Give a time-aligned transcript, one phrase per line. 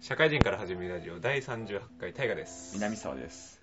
[0.00, 3.60] 社会人から始めるラジオ第38回大河です南沢です。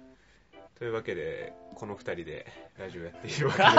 [0.78, 2.46] というわけでこの2人で
[2.78, 3.76] ラジオやっているわけです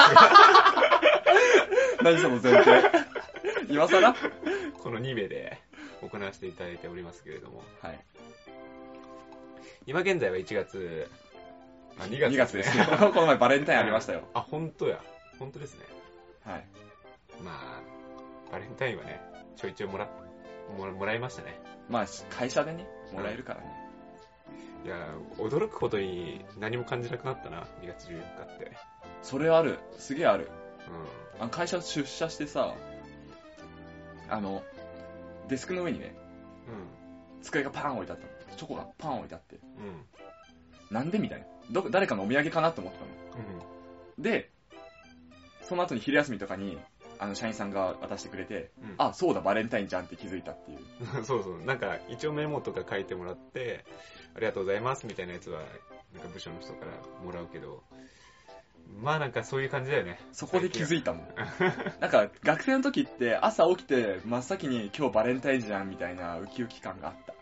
[2.03, 2.83] 何その前提
[3.69, 4.01] 今更？
[4.01, 4.17] が
[4.83, 5.59] この2名で
[6.01, 7.99] 行わせていただいておりますけれどもはい。
[9.87, 11.11] 今現在は1月
[11.99, 12.85] あ2月2月ですよ。
[13.13, 14.29] この前バレンタインありましたよ。
[14.33, 15.03] あ本当や
[15.39, 15.85] 本当ですね
[16.45, 16.65] はい。
[17.43, 17.83] まあ
[18.51, 19.21] バレンタインはね
[19.57, 20.09] ちょいちょいもら
[20.79, 23.85] もらもらいましたねまあ、会社でね、もらえるからね。
[24.85, 24.97] いや
[25.39, 28.73] 驚くことに何も感じなくなったな2月14日って
[29.23, 29.79] それある。
[29.99, 30.45] すげえある。
[30.45, 32.75] うあの会社出社してさ、
[34.29, 34.63] あの、
[35.49, 36.15] デスクの上にね、
[36.69, 38.57] ん机がパーン置いてあったの。
[38.57, 39.57] チョコがパーン置いてあって。
[39.57, 40.05] うんうん
[40.91, 41.47] なんでみたいな。
[41.71, 43.07] ど、誰かのお土産かなと思ったの。
[44.17, 44.51] うんで、
[45.63, 46.79] その後に昼休みとかに、
[47.19, 50.79] あの、社員さんが渡してくれて、うんあ、そうだ、バレンタインじゃんって気づいたっていう。
[51.25, 51.65] そうそう。
[51.65, 53.85] なんか、一応メモとか書いてもらって、
[54.35, 55.61] ありがとうございますみたいなやつは、
[56.13, 56.93] なんか部署の人から
[57.25, 57.83] もらうけど、
[59.01, 60.19] まあなんかそういう感じだよね。
[60.33, 61.29] そこで気づいたもん。
[62.01, 67.35] なんか、学生の時って朝起きて真っ先に今日バレンタインじゃんみたいなウキウキ感があった。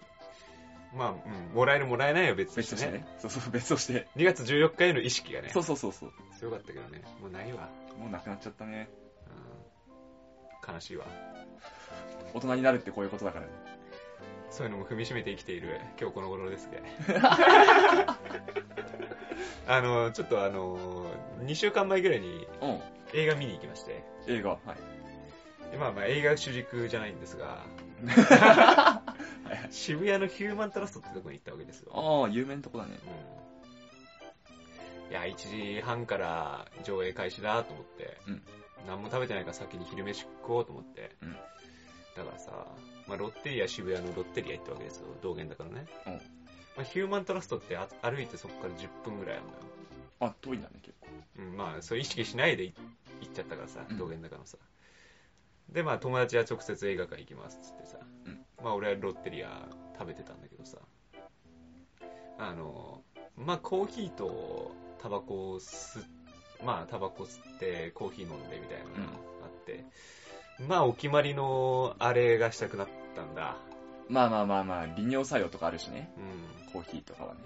[0.95, 2.93] まあ、うん、もらえるもらえないは別としてね。
[2.93, 3.19] 別としてね。
[3.19, 4.09] そうそう、別として。
[4.17, 6.13] 2月14日への意識がね、そうそうそうそう。
[6.39, 7.69] 強かったけどね、もうないわ。
[7.99, 8.89] もうなくなっちゃったね。
[10.67, 11.07] うん、悲しいわ。
[12.35, 13.53] 大人になるってこういうことだからね。
[14.51, 16.83] そういうのも踏みしめて生きている今日この頃ですね。
[19.67, 21.07] あの、ちょっとあの、
[21.41, 22.81] 2週間前ぐらいにうん。
[23.15, 24.51] 映画見に行きまして、映画。
[24.51, 24.93] はい。
[25.71, 27.65] でまあまあ映画主軸じゃないんですが、
[29.71, 31.93] 渋谷のヒューマントラストってとこに行ったわけですよ。
[31.95, 32.99] ああ、有名なとこだね。
[35.07, 35.35] うん、いや、1
[35.77, 38.43] 時半から上映開始だと思って、うん
[38.87, 41.37] 何も食べてないから先に昼飯食おうと思って、うん
[42.17, 42.67] だからさ、
[43.09, 45.87] まあ、ロッテリア渋谷のロッテリア行ったわけですよ、道玄坂のね。
[46.07, 46.21] うんま
[46.79, 49.59] あ、ヒューマントラストってあ歩いてそこから10分ぐらいあるんだよ。
[50.21, 51.09] あ、遠いんだね、結構。
[51.39, 52.75] うん、まあ、そう意識しないで行
[53.21, 54.59] 行っちゃったからさう、ん道玄坂のさ。
[55.71, 60.79] で、まあ、友達は直接映画館行きますっつってさ、うんまあ、俺はロッテリア食べてたんだけどさ、
[62.39, 63.03] あの、
[63.37, 66.05] まあ、コーヒーとタバコを吸っ
[66.65, 69.85] まあ、タバコ吸ってコーヒー飲んでみたいなのがあって、
[70.69, 73.57] まあ、お決まりのあれがしたくなったんだ。
[74.09, 76.13] まあまあまあまあ、利尿作用とかあるしね。
[76.69, 77.41] うコーヒーとかはね。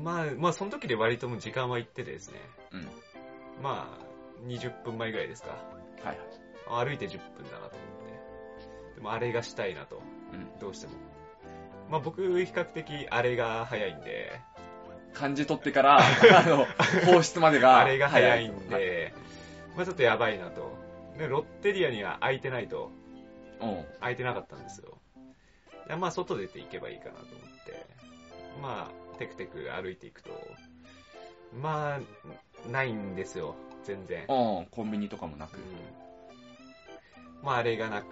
[0.00, 0.04] ん。
[0.04, 2.40] まあ、まあ、その時で割ともう時間は行っててですね、
[2.72, 2.80] うん。
[2.80, 2.88] はい
[3.62, 5.50] まあ、20分前ぐらいですか。
[6.02, 6.18] はい。
[6.68, 8.94] 歩いて10分だなと思って。
[8.96, 10.00] でもあれがしたいなと、
[10.32, 10.58] うん。
[10.60, 10.94] どうしても。
[11.90, 14.40] まあ僕、比較的あれが早いんで、
[15.16, 16.66] 感じ取ってから、 あの、
[17.06, 17.78] 放出までが。
[17.78, 19.14] あれが早いんはいで、
[19.74, 20.76] まあちょっとやばいなと。
[21.18, 22.90] で、ロッテリアには空いてないと、
[23.60, 23.84] うん。
[24.00, 24.98] 空いてなかったんですよ。
[25.88, 27.30] いやまあ外出て行けばいいかなと思っ
[27.64, 27.86] て、
[28.60, 30.30] まあ、テクテク歩いていくと、
[31.62, 34.22] まあ、ないんですよ、全然。
[34.28, 34.66] うん。
[34.70, 35.62] コンビニとかもなくうん。
[37.42, 38.06] まああれがなく、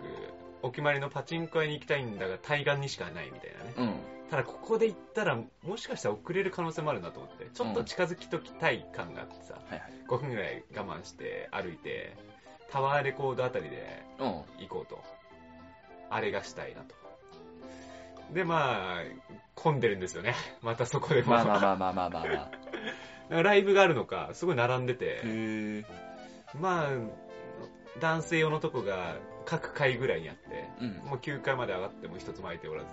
[0.63, 3.75] お決まりのパチンコ屋に行きたいんだが、対岸にしかないみたいなね。
[3.77, 4.14] うん。
[4.31, 9.93] ただここで行ったら、もしかしたら遅れる可能性もあるなと思って、ちょっと近づきときたい感があってさ、はいはい。
[10.09, 12.17] 5分ぐらい我慢して歩いて、
[12.71, 14.27] タワーレコードあたりでうん。
[14.27, 15.03] 行こうと。
[16.11, 16.95] あれがしたいなと。
[18.33, 19.03] で、まあ、
[19.55, 20.35] 混んでるんですよね。
[20.63, 21.33] またそこでも。
[21.33, 22.51] まあまあまあまあまあまあま
[23.31, 23.43] あ。
[23.43, 25.85] ライブがあるのか、すごい並んでて。
[26.59, 26.89] まあ、
[28.01, 30.93] 男性用のとこが各階ぐらいにあって、うん。
[31.09, 32.87] もう9階まで上がっても一つも空いておらず、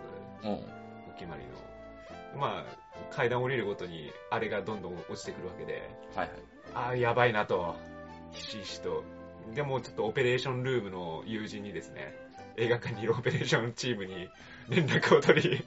[0.43, 0.80] うん。
[1.15, 2.39] お決まりの。
[2.39, 6.37] まあ、階段降りるごとに、あれがどんどん落ちてくるわけで、はいはい。
[6.73, 7.75] ああ、やばいなと、
[8.31, 9.03] ひしひしと。
[9.53, 12.15] でも、ちょっとオペレーションルームの友人にですね、
[12.57, 14.29] 映画館にいるオペレーションチームに
[14.69, 15.65] 連絡を取り、はい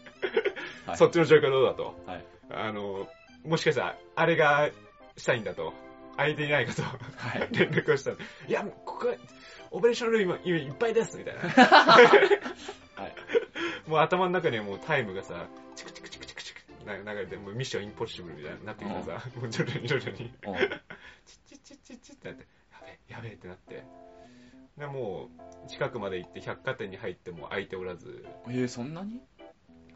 [0.97, 1.99] そっちの状況どうだと。
[2.07, 2.25] はい。
[2.51, 3.09] あの、
[3.45, 4.71] もしかしたら、あれが
[5.17, 5.73] したいんだと。
[6.17, 6.83] 空いていないかと。
[6.83, 7.49] はい。
[7.57, 8.17] 連絡をしたの。
[8.47, 9.15] いや、ここ、
[9.71, 11.41] オペレーションルーム今いっぱいですみたいな。
[11.51, 13.15] はい。
[13.87, 20.57] もう頭の中にはもうタイムがさ、チクチクチクチクチクな流れて、もうミッションインポッシブルみたいになってきてさ、もう徐々に徐々に、うん。
[21.27, 23.85] チッチッチッチッチッってなって、やべえ、やべえってなって。
[24.79, 25.29] で、も
[25.67, 29.21] う、近くまで行って百貨店に入っても空いておらず、えー、そんなに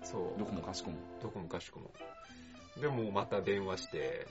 [0.03, 0.97] そう、どこもかしこも。
[1.21, 1.91] どこもかしこも。
[2.81, 4.27] で、もうまた電話して、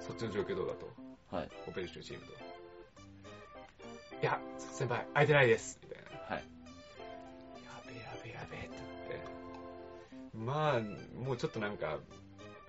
[0.00, 0.88] そっちの状況どうだと。
[1.30, 1.50] はい。
[1.68, 2.32] オペレーションチームと。
[4.22, 5.78] いや、先輩、空いてないです。
[5.82, 6.36] みたいな。
[6.36, 6.55] はい。
[10.46, 10.80] まあ、
[11.18, 11.98] もうちょっとなんか、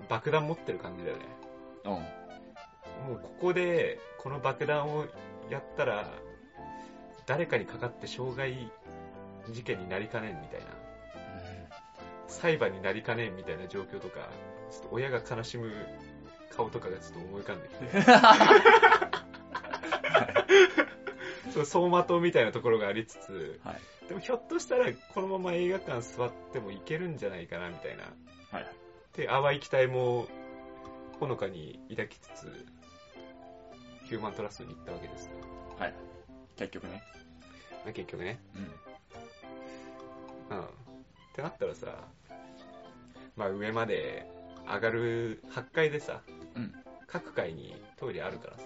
[0.09, 1.25] 爆弾持ってる感じだよね。
[1.85, 1.91] うん。
[1.91, 5.05] もうここで、この爆弾を
[5.51, 6.11] やったら、
[7.27, 8.71] 誰かにかかって傷害
[9.51, 10.65] 事件になりかねんみたいな。
[12.27, 14.27] 裁判になりかねんみたいな状況とか、
[14.71, 15.71] ちょっと親が悲しむ
[16.49, 17.85] 顔とかがちょっと思い浮かんできて。
[21.53, 23.75] そう走馬灯みたいなところがありつつ、はい。
[24.07, 28.03] でもひょっとしたらこのまま映画館座ってもいけるんじゃないかなみたいな。
[28.51, 28.67] はい。
[29.15, 30.27] で、淡い期待も
[31.19, 32.65] ほのかに抱きつつ、
[34.05, 35.31] ヒューマントラストに行ったわけですよ。
[35.77, 35.93] はい。
[36.55, 37.03] 結局ね。
[37.83, 38.39] まあ結局ね。
[40.51, 40.57] うん。
[40.57, 40.63] うん。
[40.63, 40.67] っ
[41.33, 41.87] てなったらさ、
[43.35, 44.25] まあ上まで
[44.65, 46.21] 上がる8階でさ、
[46.55, 46.73] うん
[47.07, 48.63] 各階にトイレあるからさ、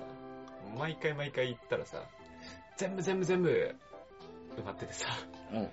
[0.77, 2.03] 毎回毎回行ったらさ、
[2.75, 3.75] 全部全部全部
[4.57, 5.07] 埋まっててさ、
[5.53, 5.69] おう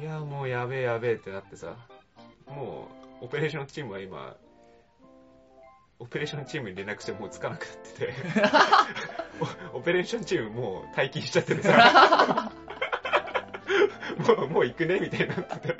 [0.00, 1.76] いやもうやべえやべえってなってさ、
[2.48, 2.88] も
[3.20, 4.36] うオペレーションチームは今、
[5.98, 8.14] オペレーションチームに連絡してもうつかなくなってて、
[9.72, 12.52] お オペレーションチームもう待機しちゃっててさ、
[14.36, 15.76] もう、もう行くねみたいになってて。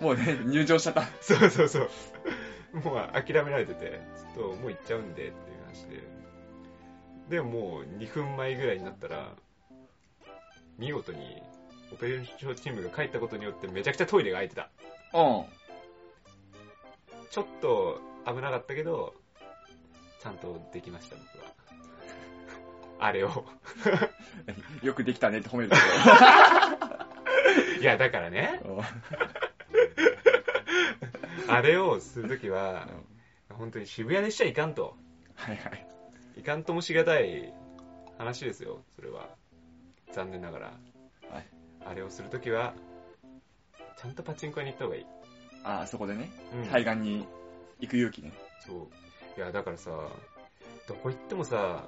[0.00, 1.02] もうね、入場しちゃった。
[1.20, 1.90] そうそうそう。
[2.84, 4.00] もう諦められてて、
[4.34, 5.32] ちょっともう行っちゃうんでっていう
[5.64, 6.02] 話で。
[7.28, 9.34] でももう2分前ぐらいになったら、
[10.78, 11.42] 見事に
[11.92, 14.70] オペレーションチームが帰ったことによってめちゃくちゃトイレが空いてた。
[15.14, 15.44] うん。
[17.30, 19.14] ちょっと危なかったけど、
[20.22, 21.52] ちゃんとできました、僕は。
[23.06, 23.44] あれを。
[24.82, 25.70] よくできたねって褒める
[27.80, 28.60] いや、だからね。
[31.48, 32.88] あれをするときは、
[33.50, 34.96] 本当に渋谷でしちゃいかんと。
[35.34, 35.86] はいはい。
[36.38, 37.52] いかんともしがたい
[38.18, 39.28] 話ですよ、それは。
[40.12, 40.66] 残念ながら。
[41.30, 41.46] はい
[41.88, 42.74] あれをするときは、
[43.96, 45.06] ちゃんとパチンコ屋に行った方がいい。
[45.62, 47.28] ああ、そこでね、うん対岸に
[47.78, 48.32] 行く勇気ね。
[48.66, 48.88] そう。
[49.36, 49.90] いや、だからさ、
[50.88, 51.84] どこ行ってもさ、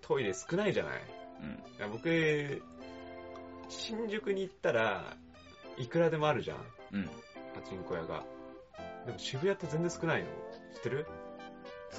[0.00, 1.02] トイレ少ないじゃない。
[1.42, 1.50] うん。
[1.50, 2.62] いや僕、
[3.68, 5.16] 新宿に行ったら
[5.78, 6.58] いくらでもあるじゃん、
[6.92, 7.04] うん。
[7.54, 8.24] パチンコ屋が。
[9.06, 10.28] でも渋谷って全然少ないの。
[10.74, 11.06] 知ってる？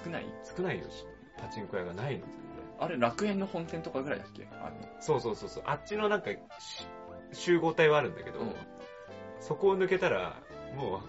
[0.04, 0.26] 少ない？
[0.58, 1.06] 少ないよ、し
[1.38, 2.26] パチンコ屋がないの。
[2.80, 4.48] あれ、楽園の本店とかぐらいだっけ？
[4.62, 5.64] あのそうそうそうそう。
[5.66, 6.30] あっちのなんか、
[6.60, 6.88] し
[7.34, 8.56] 集合体はあるんだけど、うん
[9.42, 10.38] そこを抜けたら、
[10.76, 11.02] も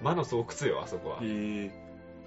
[0.00, 1.18] う、魔の巣窟よ、あそこは。
[1.22, 1.26] へ
[1.66, 1.70] え。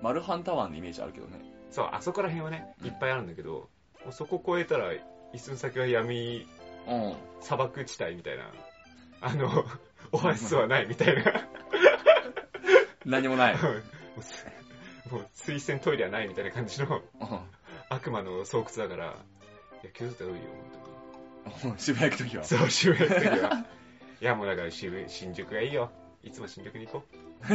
[0.02, 1.40] マルハンタワーのイメージあるけどね。
[1.72, 3.70] そう、あそこら辺はね、いっぱいあるんだけど、
[4.06, 4.94] もうそこ越えたら、
[5.34, 6.48] 一寸先は闇
[6.88, 7.16] うん。
[7.42, 8.52] 砂漠地帯みたいな、
[9.20, 9.50] あの、
[10.14, 11.24] オアシスはないみたいな。
[13.06, 13.56] 何もない。
[13.62, 13.70] も
[14.20, 14.46] うす
[15.12, 17.40] もう水洗トイレはないみたいな感じのうん
[17.92, 19.18] 悪魔の巣窟だから、
[19.84, 20.42] いや、気づいたらいいよ、
[21.44, 22.62] 本渋谷行くときは当に。。
[22.62, 23.66] そう、渋谷行く時は。
[24.22, 25.92] いや、もうだから渋新宿がいいよ。
[26.24, 27.04] いつも新宿に行こ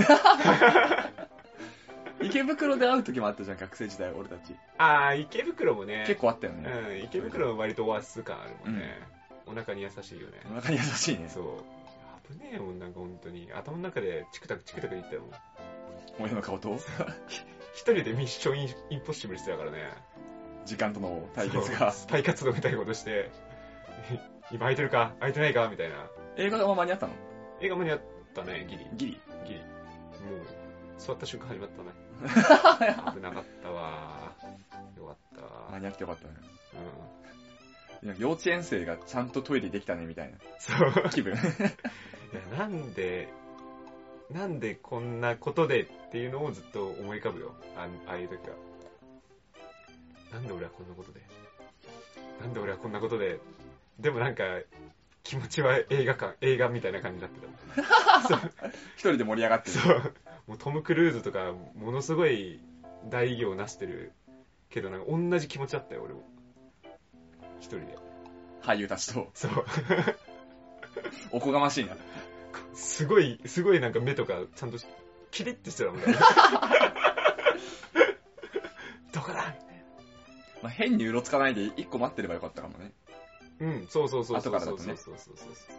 [2.20, 4.52] 池袋で会うときもあったじゃん、学生時代、俺たち。
[4.52, 4.56] う。
[4.76, 6.04] あー、池袋もね。
[6.06, 6.70] 結構あったよね。
[6.70, 9.00] うん、池袋は割とオアシス感あるもんね。
[9.46, 10.42] お腹に優しいよね。
[10.50, 11.30] お腹に優しいね。
[11.30, 11.44] そう。
[12.30, 13.50] 危ねえもん、なんか本当に。
[13.54, 15.22] 頭の中でチクタクチクタク言ったよ。
[16.18, 16.76] 親の顔と
[17.72, 19.90] 一人でミッションインインポッシブルしてたからね。
[20.66, 21.78] 時間との対決が。
[21.78, 23.30] そうスパイ活動みたいなことして、
[24.52, 25.14] 今空いてるか？
[25.20, 25.68] 空いてないか？
[25.68, 26.08] みたいな。
[26.36, 27.14] 映画が間に合ったの？
[27.60, 28.00] 映画間にあっ
[28.34, 28.86] たね、ギリ。
[28.96, 29.20] ギリ？
[29.46, 29.60] ギリ。
[29.60, 29.70] もう、
[30.98, 31.90] 座った瞬間始まったね。
[33.14, 34.34] 危なかったわ。
[34.96, 35.68] よかったわ。
[35.72, 36.34] 間に合ってよかったね。
[38.02, 38.08] うん。
[38.08, 40.72] いや幼稚園生がちゃんとトイレできたねみたいなそ
[41.04, 41.08] う。
[41.10, 41.32] 気分。
[41.34, 41.36] い
[42.52, 43.28] や、なんで、
[44.30, 47.54] なんでこんなことでっていうのをずっと思い浮かぶよ。
[47.76, 48.56] あああいう時は。
[50.32, 51.20] なんで俺はこんなことで？
[52.40, 53.40] なんで俺はこんなことで？
[53.98, 54.44] でもなんか、
[55.22, 58.38] 気持ちは映画館、映画みたいな感じになってた。
[58.96, 59.76] 一人で盛り上がってる。
[59.78, 60.14] そう。
[60.46, 62.60] もうトム・クルーズとか、ものすごい
[63.08, 64.12] 大偉業を成してる
[64.68, 66.22] けど、なんか同じ気持ちだったよ、俺も。
[67.58, 67.98] 一人で。
[68.62, 69.30] 俳優たちと。
[69.34, 69.64] そう。
[71.32, 71.96] おこがましいな。
[72.74, 74.86] すごい、すごいなんか目とか、ちゃんとし
[75.30, 76.06] キリッてしてたもんね。
[79.12, 79.54] どこだ？
[80.66, 82.90] まあ、変にうろつかないで一個待ってればよかったかもね。
[83.60, 84.52] うん、そうそうそうそう。
[84.52, 85.72] 後からだとねそうそうそうそ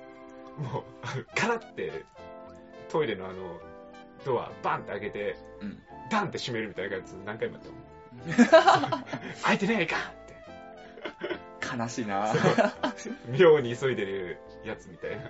[0.60, 0.62] う。
[0.62, 0.84] もう、
[1.36, 2.06] カラって、
[2.88, 3.60] トイレのあの、
[4.24, 5.78] ドア、バンって開けて、うん。
[6.10, 9.04] ダンって閉めるみたいなやつ何回もやったもん。
[9.44, 11.78] 開いてないかって。
[11.78, 12.34] 悲しいな
[13.38, 15.30] 妙に急いでるやつみたいな。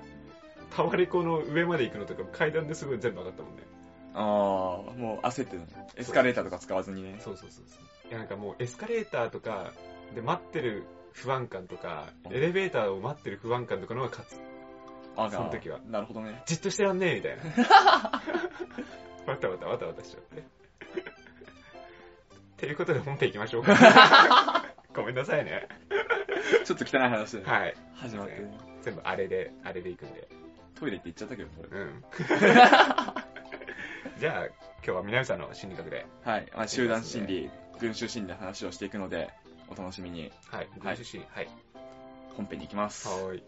[0.70, 3.64] タワレコの上まで行くのとか階段ですごい全部上がったもんね。
[4.20, 4.24] ああ、
[4.94, 5.68] もう焦ってるの。
[5.96, 7.18] エスカレーターとか使わずにね。
[7.20, 8.10] そうそうそうそう。
[8.10, 9.72] いやなんかもうエスカレーターとか
[10.16, 14.40] で待ってる不安感とか、うんエレベーターを待ってる不安感とかのが勝つ。
[15.16, 15.80] あその時は。
[15.88, 16.42] なるほどね。
[16.48, 17.44] じっとしてらんねえみたいな。
[19.32, 20.40] わたわたわたわたしちゃって。
[20.40, 20.44] っ
[22.58, 24.66] ていうことで本編行きましょうか。
[24.96, 25.68] ごめんなさいね。
[26.66, 27.76] ちょっと汚い話ではい。
[27.96, 28.58] 始まってね。
[28.82, 30.28] 全部あれで、あれで行くんで。
[30.80, 31.70] トイレって言っちゃったけど、それ。
[31.70, 32.04] うん。
[34.20, 36.06] じゃあ、今日は南さんの心理学で。
[36.24, 36.48] はい。
[36.56, 39.30] まあ、集団心理、群衆心理の話をしていくので、
[39.70, 40.60] お楽しみにはい。
[40.60, 41.50] はい群衆心理はい。
[42.36, 43.08] 本編に行きます。
[43.08, 43.44] はーい。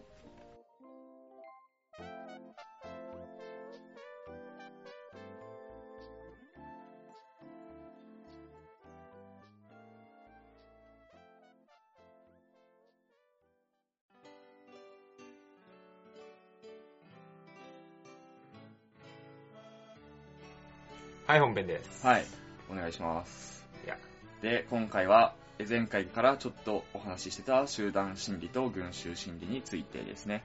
[21.30, 22.04] はい、本編です。
[22.04, 22.24] はい。
[22.68, 23.64] お願いします。
[23.84, 23.96] いや
[24.42, 30.42] で、今回は、え前回からちょっとお話ししてた集団心理と群衆心理についてですね。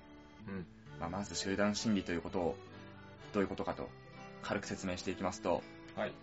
[0.48, 0.65] うん。
[1.00, 2.56] まあ、まず集団心理ということを、
[3.34, 3.89] どういうことかと、
[4.44, 5.63] 軽く説明していきますと、
[5.96, 6.13] はい。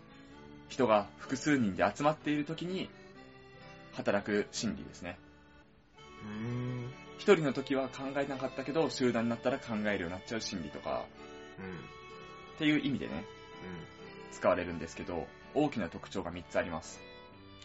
[0.68, 2.88] 人が複数人で集まっている時に、
[3.94, 5.18] 働く心理ですね。
[6.22, 6.92] うーん。
[7.18, 11.04] 一人の時は考えなかったけど、集団になったら考えるようになっちゃう心理とか、
[11.58, 12.54] うん。
[12.54, 13.24] っていう意味でね、
[14.32, 17.00] 使われるんですけど、大きな特徴が3つあります。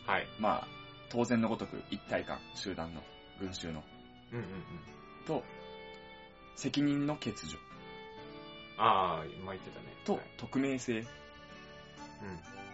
[0.05, 0.13] うん。
[0.13, 0.27] はい。
[0.39, 0.67] まあ、
[1.09, 3.01] 当然のごとく一体感、集団の、
[3.39, 3.83] 群衆の、
[4.31, 4.51] うんうんうん。
[5.25, 5.43] と、
[6.55, 7.57] 責任の欠如、
[8.77, 9.85] ああ、今言ってたね。
[10.05, 10.99] とはい、匿名性。
[10.99, 11.05] うん。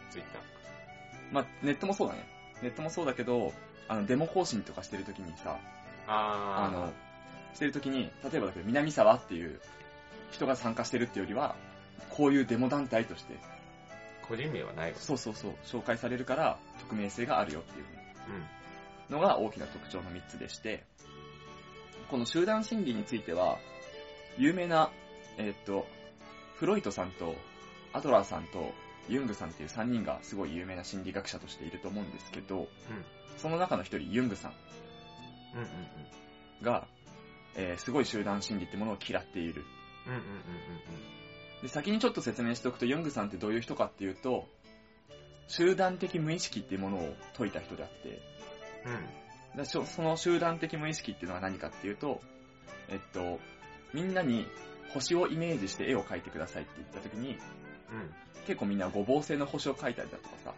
[0.10, 0.42] ツイッター。
[1.32, 2.28] まあ、ネットもそうだね。
[2.62, 3.54] ネットもそうだけど、
[3.88, 5.58] あの、デモ更新とかしてる時にさ、
[6.08, 6.94] ああの、
[7.54, 9.60] してる時に、例えばだけど、南沢っていう
[10.32, 11.56] 人が参加してるっていうよりは、
[12.10, 13.36] こういうデモ団体として、
[14.28, 14.98] 個人名はないわ。
[14.98, 17.86] そうそうそう、紹介されるから、匿名性があるよっていう
[19.10, 19.16] うん。
[19.16, 20.84] のが大きな特徴の3つでして、
[22.10, 23.58] この集団心理については、
[24.38, 24.92] 有名な、
[25.38, 25.88] えーっと、
[26.56, 27.36] フロイトさんと、
[27.92, 28.74] アドラーさんと、
[29.10, 32.68] ユングさんっていう3人がすごい有名な心理学者としていると思うんですけど、
[33.38, 34.54] その中の一人、ユングさん
[35.54, 36.64] うんうんうん。
[36.64, 36.88] が、
[37.56, 39.64] えーすごい集団心理ってものを嫌っている。
[40.08, 40.24] うんうんうん
[41.64, 44.48] で、先にちょっと説明しておくと、ユングさんってどういう人かっていうと、
[45.48, 48.22] 集団的無意識っていうものを説いた人であって、
[48.86, 52.22] うんその集団的無意識っていうのは何かっていうと、
[52.90, 53.40] えっと、
[53.94, 54.48] みんなに
[54.96, 57.34] 星をイメージして絵を描いてくださいって言った時に、うん。
[57.34, 57.38] うん。
[58.48, 60.54] 結構みんな五芒星の星を描いたりだとかさ、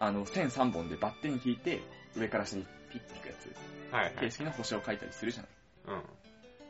[0.00, 1.80] あの、線3本でバッテン引いて、
[2.16, 4.30] 上から下にピッていくやつ、はいはい形。
[4.30, 5.96] 式の星を描いたりするじゃない。
[5.98, 6.02] うん。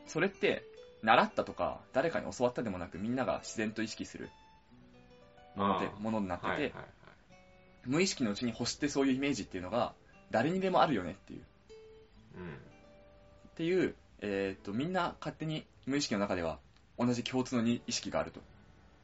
[0.07, 0.63] それって、
[1.01, 4.29] 習ったとか、誰かに教わったでもなく、みんなが自然と意識する
[5.55, 6.85] ものであ、ーものになってて、はいはいはい。
[7.85, 9.93] 無意識のうちに星ってそういうイメージっていうのが、
[10.31, 11.41] 誰にでもあるよねっていう。
[12.37, 12.53] うん。
[13.49, 16.59] っていう、えっ、と、みんな勝手に無意識の中では
[16.97, 18.41] 同じ共通のに意識があると。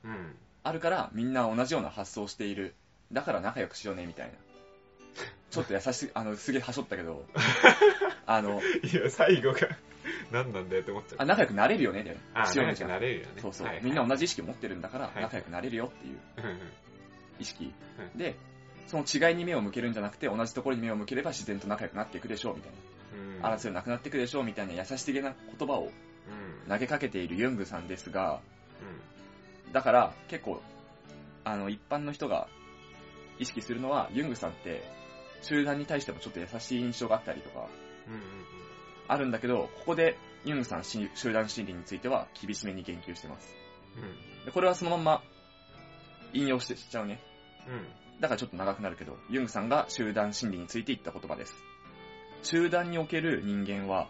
[0.03, 0.35] うん。
[0.63, 2.75] あるから、みんな同じような発想をしている。
[3.11, 4.33] だから仲良くしようね、みたいな。
[5.49, 7.25] ちょっと優しい、あの、すげえはしょったけど、
[8.25, 9.59] あの、いや、最後が
[10.31, 11.17] 何なんだよって思っちゃう。
[11.19, 13.41] あ仲良くなれるよね、であ、仲良くなれるよね。
[13.41, 16.19] そうそう、はいはいみんな同じ意識を持ってるんだから、はい仲良くなれるよっていう
[17.39, 17.73] 意識。
[18.15, 18.35] うで、
[18.87, 22.71] その違いに目を向けるんじゃなくて、同じところに目を向ければ自然と仲良くなっていくでしょう、みたい
[23.41, 23.49] な。
[23.49, 23.55] うん。
[23.55, 25.91] 争いなくなっていくでしょう、みたいな優しげな言葉を
[26.65, 26.69] うん。
[26.69, 28.41] 投げかけているユングさんですが、
[29.71, 30.61] うだから結構、
[31.43, 32.47] あの、一般の人が
[33.39, 34.83] 意識するのは、ユングさんって、
[35.41, 37.63] 集団に対してもちょっと優しい印象があったりとか、ん。
[37.63, 38.54] うん
[39.07, 43.55] あるんだけど、ここでユングさんし集団心理については厳しめに言及してます。
[43.97, 45.23] うんこれはそのまんま
[46.33, 47.19] 引用してしちゃうね。
[47.67, 48.21] うん。
[48.21, 51.55] だからちょっと長くなるけど、ユングさんが集団心理について言った言葉です。
[52.43, 54.07] 集団における人間は、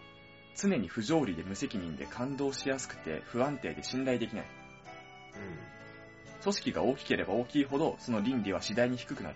[0.58, 4.46] 常に不条理で無責任で感動しやすくて不安定で信頼できない。
[6.42, 9.36] 組織が大きければ大きいほど、その倫理は次第に低くなる。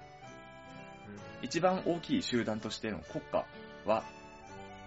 [1.42, 3.46] 一番大きい集団としての国家
[3.86, 4.04] は、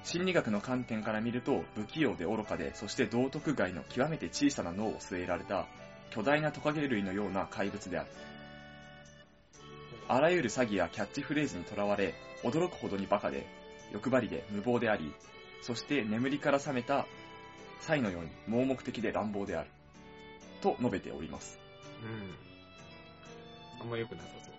[0.05, 5.67] 心理学の観点から見ると不器用で愚かで、そして道徳外の極めて小さな脳を据えられた
[6.11, 8.11] 巨大なトカゲ類のような怪物である。
[10.09, 13.47] あらゆる詐欺やキャッチフレーズにとらわれ、驚くほどにバカで、
[13.93, 15.13] 欲張りで無謀であり、
[15.63, 17.07] そして眠りから覚めた
[17.81, 19.71] サイのように盲目的で乱暴である。
[20.61, 21.59] と述べております。
[22.03, 22.09] うん。
[22.09, 22.35] うん。
[23.81, 24.55] あんま良くなさそう。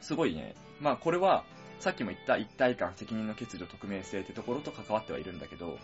[0.00, 0.54] すごいね。
[0.80, 1.44] まあこれは、
[1.78, 5.78] さっきも言った一体感、責任の欠如、匿名性ってところと関わってはいるんだけど、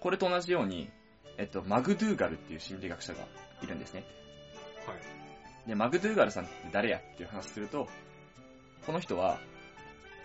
[0.00, 0.90] これと同じように、
[1.38, 3.20] えっと、マグドゥーガルっていう心理学者が
[3.62, 4.04] いるんですね。
[4.86, 4.92] うん。
[4.92, 5.68] はい。
[5.68, 7.88] で、マグドゥーガルさんって誰やっていう話すると、
[8.84, 9.38] この人は、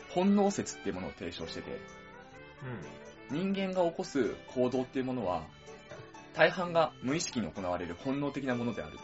[0.10, 1.80] 本能説っていうものを提唱してて、
[3.30, 5.46] 人間が起こす行動っていうものは、
[6.34, 8.98] 大半が無意識に行われる本能的なものである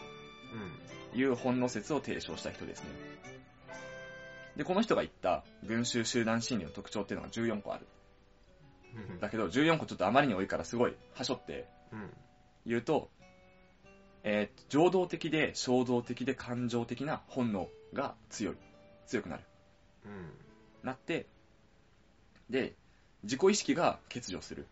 [0.54, 0.62] うん。
[0.62, 0.72] うん。
[1.12, 2.90] という本能説を提唱した人ですね。
[4.56, 7.88] で、この人が言った群衆集団心理の特徴っていうのが14個ある。
[9.10, 9.20] うん。
[9.20, 12.10] だけど、14個ちょっとあまりに多いからすごい、はしょって、うん。
[12.66, 13.10] 言うと、
[14.24, 18.56] えー情動的で衝動的で感情的な本能が強い。
[19.08, 19.44] 強くなる。
[20.06, 20.32] うん。
[20.84, 21.28] なって、
[22.50, 22.74] で、
[23.24, 24.68] 自己意識が欠如する。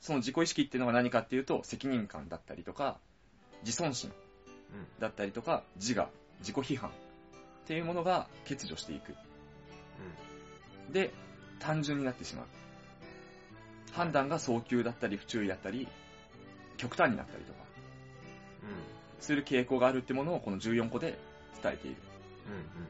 [0.00, 2.98] その自己意識っていうのが何かっていうと、責任感だったりとか、
[3.62, 4.12] 自尊心
[4.72, 4.86] うん。
[5.00, 6.08] だったりとか、自我、
[6.40, 6.90] 自己批判
[7.66, 9.12] っていうものが欠如していく。
[10.92, 11.12] で、
[11.58, 12.46] 単純になってしまう。
[13.90, 15.88] 判断が早急だったり不注意だったり、
[16.76, 17.58] 極端になったりとか、
[18.62, 19.20] うん。
[19.20, 21.18] する傾向があるってものをこの14個で
[21.60, 21.96] 伝えている。
[21.96, 22.86] うん。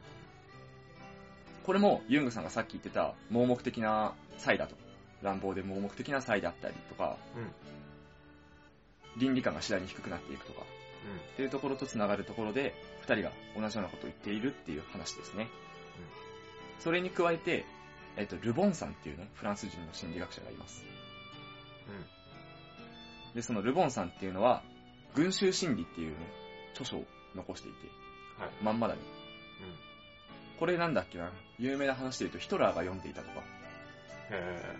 [1.64, 4.76] これもユングさんがさっき言ってた盲目的な際だと。
[5.23, 7.50] 乱暴で盲目的な際だったりとか、うん
[9.18, 10.66] 倫理観が次第に低くなっていくとか、
[11.34, 15.48] っていうところと繋がるところで、二人が同じようなことを言っているっていう話ですね。
[16.78, 17.64] それに加えて、
[18.16, 20.84] えっと、ルボンさんっていうね、フランス人の心理学者がいます。
[23.34, 24.62] で、そのルボンさんっていうのは、
[25.14, 26.16] 群衆心理っていうね、
[26.72, 27.78] 著書を残していて、
[28.38, 28.42] うん。
[28.44, 28.52] はい。
[28.62, 29.00] まんまだに。
[29.00, 29.04] う
[30.58, 33.38] これなんだっけな、有名な話で言うとヒトラーが読んでいたとか、ん。
[33.40, 34.76] へ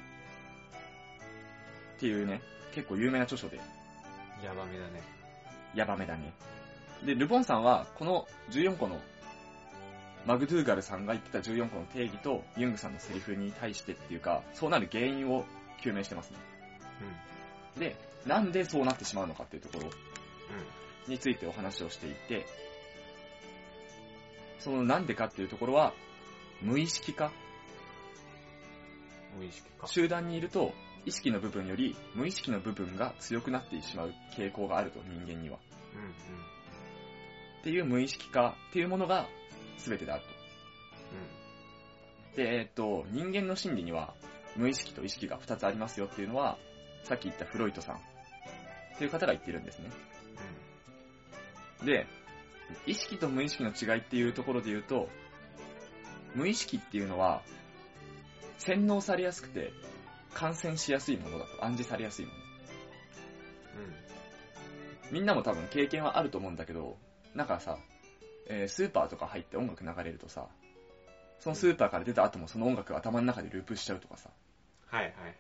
[1.97, 2.41] っていうね、
[2.75, 3.59] 結構有名な著書で、
[4.43, 4.47] え。
[4.47, 5.16] やばめだね。
[5.77, 6.33] ヤバめだね。
[7.05, 8.99] で、ルボンさんは、この14個の、
[10.25, 15.45] マグドゥーガルさんが言ってた14個の定義と、ユングさんのセリフに対してっていうか、そうなる原因を
[15.83, 16.39] 究明してますね。
[17.79, 19.91] で、なんでそうなってしまうのかっていうところ
[21.07, 21.13] うん。
[21.13, 22.47] についてお話をしていて、
[24.59, 25.93] そのなんでかっていうところは、
[26.63, 27.31] 無意識化。
[29.39, 29.87] 無意識か。
[29.87, 30.73] 集団にいると、
[31.07, 35.59] 意識の部分より無意識の部分が強くなってしまう傾向があると、人間には。
[35.95, 36.03] うん。
[36.03, 36.11] うん。
[36.11, 36.13] っ
[37.65, 39.27] ていう無意識化っていうものが
[39.79, 40.37] 全てであると。
[42.37, 44.15] で、えっと、人間の心理には
[44.57, 46.59] 無意識と意識が2つありますよっていうのは、
[47.05, 47.99] さっき言ったフロイトさんっ
[48.99, 49.91] ていう方が言ってるんですね。
[51.85, 52.07] で、
[52.87, 55.09] 意識と無意識の違いっていうところで言うと、
[56.35, 57.43] 無意識っていうのは、
[58.59, 59.73] 洗脳されやすくて、
[60.37, 62.39] 感染しやすいものだと、暗示されやすいもの。
[65.11, 65.15] うん。
[65.15, 66.99] みんなも多分経験はあると思うんだけど、
[67.35, 67.79] なんかさ、
[68.47, 70.47] えースーパーとか入って音楽流れるとさ、
[71.39, 74.29] そのスーパーから出た後もその音楽が頭の中でループしちゃうとかさ、
[74.89, 75.35] はいはいはいはい。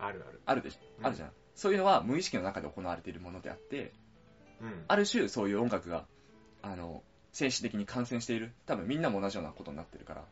[0.00, 0.40] あるある。
[0.44, 1.30] あるでしうんあるじゃん。
[1.54, 3.92] そういうのは無意識の中で行われているものであって、
[4.60, 4.84] うん。
[4.88, 6.04] ある種そういう音楽が、
[6.62, 8.52] あの、精神的に感染している。
[8.66, 10.24] 多分みんなも同じようなことになってるから、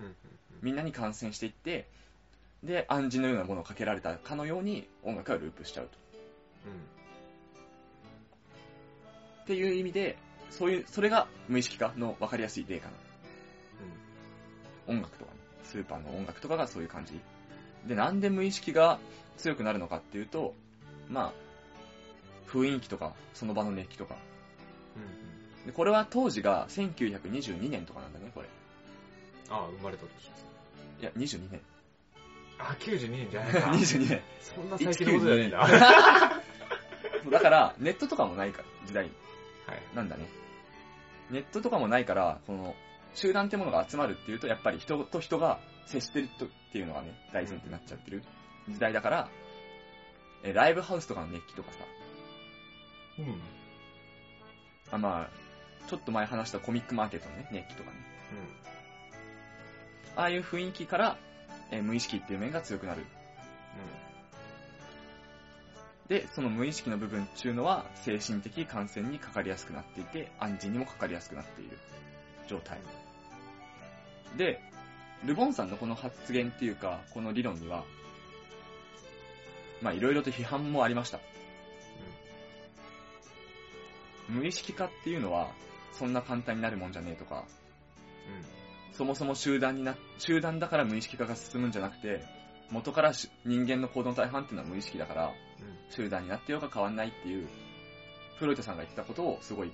[0.00, 0.04] うん。
[0.04, 0.14] うん。
[0.60, 1.88] みんなに感染していって、
[2.62, 6.02] で、暗示のようなものをかけられたかのように音楽がループしちゃうと。
[9.42, 10.16] っていう意味で、
[10.50, 12.92] そういう、それが無意識化の分かりやすい例かな。
[14.86, 17.20] 音楽とかね、スーパーの音楽とかがそういう感じ。
[17.86, 18.98] で、なんで無意識が
[19.36, 20.54] 強くなるのかっていうと、
[21.08, 21.32] まあ、
[22.48, 24.16] 雰囲気とか、その場の熱気とか。
[24.96, 25.02] うん。
[25.02, 25.06] う
[25.64, 25.66] ん。
[25.66, 28.48] で、これは当時が1922年とかなんだね、これ。
[29.50, 30.46] ああ、生まれた年です。
[31.00, 31.60] いや、22年。
[32.70, 33.58] あ、92年じゃないか。
[33.72, 34.22] 22年。
[34.40, 35.68] そんな最近のことじゃねえんだ。
[37.30, 39.10] だから、ネットとかもないから、時代い。
[39.94, 40.26] なんだね。
[41.30, 42.74] ネットとかもないから、この、
[43.14, 48.22] 集団ってものが集まるっていうと、やっぱり人と人が接してるとっていうのがね、大前提になっちゃってる
[48.68, 49.28] 時代だから、
[50.44, 51.78] えライブハウスとかの熱気とかさ、
[53.18, 53.40] うん。
[54.90, 57.96] あまあ、ちょっと前話したコミックマーケットのね、熱気とかね。
[60.16, 61.18] ああいう雰囲気から、
[61.72, 63.04] えー無意識っていう面が強くなる。
[66.08, 71.78] で、その無意識の部分っていうのは、精神的感染にかかりやすくなっていて、暗示にもかかりやすくなっている
[72.46, 72.78] 状態。
[74.36, 74.60] で、
[75.24, 77.84] ルボンさんのこの発言っていうか、この理論には、
[79.80, 81.18] まあいろいろと批判もありました。
[84.28, 85.50] 無意識化っていうのは、
[85.92, 87.44] そんな簡単になるもんじゃねえとか、
[88.92, 92.24] そもそも集団にな、集団だから無意識化が進むんじゃなくて、
[92.70, 95.32] 元からし人間の行動の大半っていうのは無意識だから、
[95.90, 97.48] 集団になってようが変わんないっていう、
[98.38, 99.72] フロイトさんが言ったことをすごい、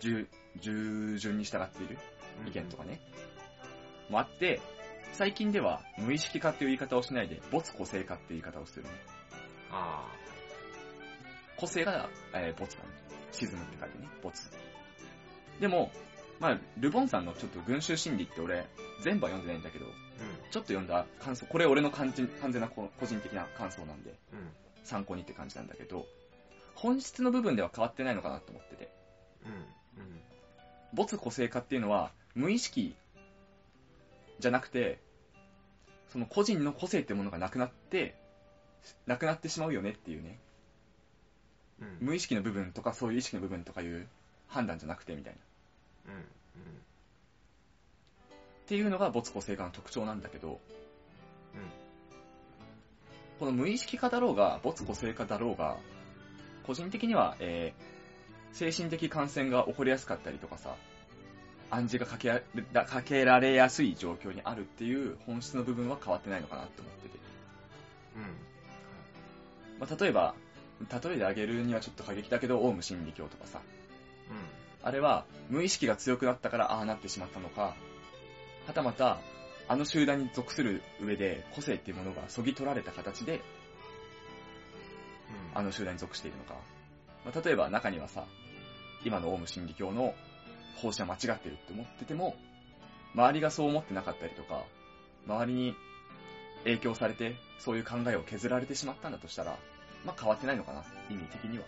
[0.00, 0.28] 従、
[0.60, 1.98] 従順に従っている
[2.40, 2.48] うん。
[2.48, 3.00] 意見とかね、
[4.08, 4.60] もあって、
[5.12, 8.90] 最近では無意識化っていう言い方をしないで、没個性化っていう言い方をするね。
[9.70, 10.06] あ
[11.56, 12.88] 個性が、えー、没だね。
[13.30, 14.50] 沈むって書いてね、没。
[15.60, 15.92] でも、
[16.42, 18.66] まあ、ルボンさんのちょっと群衆心理って俺、
[19.00, 19.88] 全部は読んでないんだけど、あ。
[20.50, 24.38] ちょっと読んだ感想、これ俺の完全完全なこ個人的な感想なんで、うん。
[24.40, 24.48] うん。
[24.82, 26.04] 参考にって感じなんだけど、
[26.74, 28.90] 本質の部分では変わってないのかなと思ってて、
[29.46, 29.64] うん。
[30.92, 32.96] 没個性化っていうのは、無意識
[34.40, 34.98] じゃなくて、
[36.08, 38.16] その個人の個性ってものがなくなって、
[39.06, 40.40] なくなってしまうよねっていうね。
[42.00, 44.08] 無意識の部分とかそういう意識の部分とかいう
[44.48, 45.38] 判断じゃなくてみたいな。
[46.06, 46.12] うん。
[46.14, 46.16] っ
[48.66, 50.60] ていうのが没個性化の特徴なんだけど、
[53.42, 55.76] この無意識化だろうが、没個性化だろうが、
[56.64, 60.76] 個人的には、えー、精神的感染が起こりやすかったりとかさ、
[61.68, 67.18] 暗示がかけられかけられやすい状況にあるっていう本質の部分は変わってないのかなって思ってて。
[68.14, 69.80] うん。
[69.80, 70.36] まあ、例えば、
[70.88, 73.60] 例えで挙げるにはちょっと過激だけど、オウム真理教とかさ、
[74.82, 77.74] あれは無意識が強くなったからああなってしまったのか、
[78.66, 79.18] はたまた、
[79.68, 83.40] あの集団に属する上で個性っていうものがそぎ取られた形で、うん。
[85.58, 86.54] あの集団に属しているのか。
[87.24, 88.24] まあ、例えば中にはさ、
[89.04, 90.14] 今のオウム真理教の
[90.76, 92.36] 方針は間違ってるって思ってても、
[93.14, 94.64] 周りがそう思ってなかったりとか、
[95.26, 95.74] 周りに
[96.64, 99.58] 影響されて、そういう考えを削られてしまったんだとしたら、
[100.04, 101.64] まあ変わってないのかな、意味的には。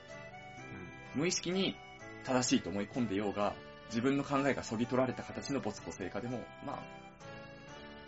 [1.14, 1.76] 無意識に
[2.24, 3.54] 正しいと思い込んでようが、
[3.88, 6.78] 自分の考えがそぎ取られた形の没個性化でも、まあ、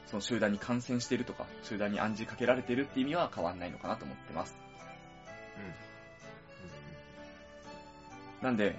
[0.06, 4.56] その集団に感染しているとか、集団に暗示かけられているって意味は変わんないのかなと思ってます。
[8.42, 8.78] なんで、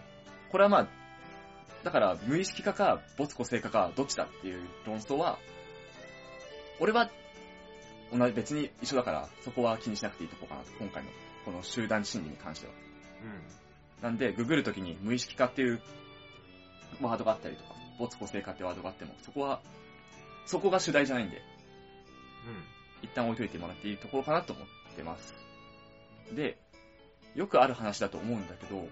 [0.51, 0.87] これはまあ、
[1.83, 5.37] だから無意識化か没個性化かどっちだっていう論争は、
[6.79, 7.09] 俺は
[8.11, 11.09] 同じ別に一緒だからそこは気にしなくていいとこかなと、今回の
[11.45, 12.73] この集団心理に関しては。
[14.01, 15.81] なんで、ググるときに無意識化っていう
[17.01, 19.61] ワードがあったりとか、没個性化ってワードがあっても、そこは、
[20.45, 21.41] そこが主題じゃないんで、
[23.01, 25.35] 一旦置いといてもらっていいところかなと思ってます。
[26.33, 26.57] で、
[27.35, 28.87] よくある話だと思うんだけど、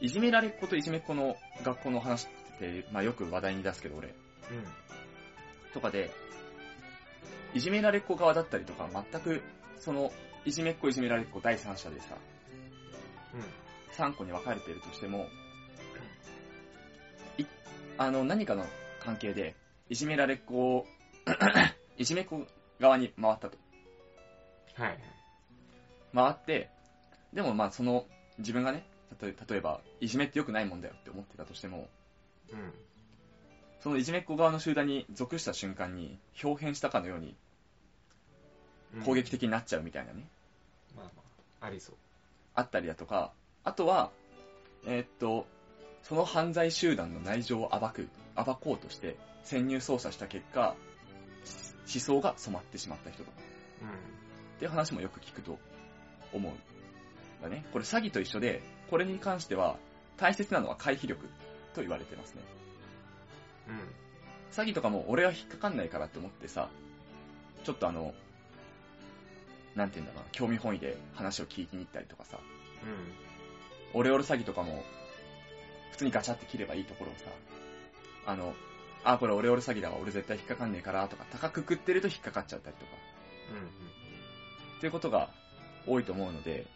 [0.00, 4.14] いじめられっ子といじめっ子の学校の話って、まあよく話題に出すけど俺、
[5.72, 6.10] とかで、
[7.54, 9.42] いじめられっ子側だったりとか、全く、
[9.78, 10.12] その、
[10.44, 12.16] いじめっ子いじめられっ子第三者でさ、
[13.92, 15.28] 3個に分かれているとしても、
[17.38, 17.44] い、
[17.98, 18.66] あの、何かの
[19.00, 19.54] 関係で、
[19.88, 20.86] いじめられっ子を、
[21.96, 22.46] いじめっ子
[22.80, 23.58] 側に回ったと。
[24.74, 24.98] はい。
[26.14, 26.70] 回って、
[27.32, 28.06] でもまあその、
[28.38, 28.86] 自分がね、
[29.20, 31.88] 例えば、いじめって良くないもんだよって思ってたとしても、
[32.52, 32.72] うん。
[33.80, 37.36] そのいじめっ子側の集団に属した瞬間に、表変したかのように
[39.04, 40.28] 攻撃的になっちゃうみたいなね、
[40.94, 41.22] まあま
[41.60, 41.96] あ、ありそう。
[42.54, 43.32] あったりだとか、
[43.64, 44.10] あとは、
[44.86, 45.46] えーっと、
[46.02, 50.74] その犯罪集団の内情を暴く、暴こうとして潜入捜査した結果、
[51.92, 53.36] 思想が染まってしまった人とか、
[54.56, 55.58] っていう話もよく聞くと
[56.32, 56.52] 思う。
[57.42, 57.64] だね。
[57.72, 59.76] これ詐欺と一緒で、これに関しては
[60.16, 61.26] 大切なのは回避力
[61.74, 62.42] と言われてますね。
[63.68, 63.74] うん。
[63.74, 63.80] うん。
[64.52, 66.68] 詐欺とかも俺は引っかかんないからって思ってさ、
[67.64, 68.14] ちょっとあの、
[69.74, 72.38] なんて言うんだろうな、興味本位で話を聞いてに行ったりとかさ、
[73.92, 74.84] オレオレ詐欺とかも、
[75.92, 77.24] 普通にガチャって切ればいいところをさ、
[78.26, 78.54] あの、
[79.04, 82.92] あ、これオレオレ詐欺だわ、俺絶対引っかかんねえから、とか、高くくってると引っかかっちゃったりとか、
[83.50, 83.56] うん。
[83.58, 83.64] うん。
[83.64, 85.30] っていうことが
[85.86, 86.66] 多いと思うので、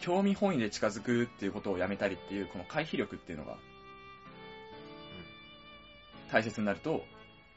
[0.00, 3.56] 興味本位で近づくっていうことをやめたりっていう、この回避力っていうのが、
[6.30, 7.04] 大切になると、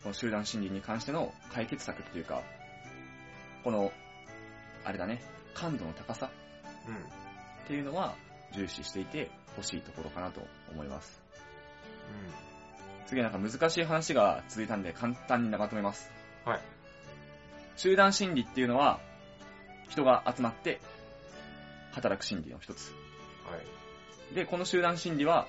[0.04, 2.44] この集団心理に関しての解決策っていうか、
[3.64, 3.92] この、
[4.86, 5.22] あれだね、
[5.54, 6.30] 感度の高さ
[6.88, 6.96] うん。
[6.96, 6.98] っ
[7.68, 8.16] ていうのは
[8.54, 11.22] 重視していて欲しいところかなと思います。
[13.08, 16.10] 次はなんか難しい話が続いたんで簡単にまとめます。
[16.44, 16.62] はい。
[17.76, 19.00] 集団心理っていうのは
[19.90, 20.80] 人が集まって
[21.92, 22.94] 働く心理の一つ。
[23.48, 23.54] うん。
[23.54, 23.60] は
[24.32, 24.36] い。
[24.36, 25.48] で、この集団心理は、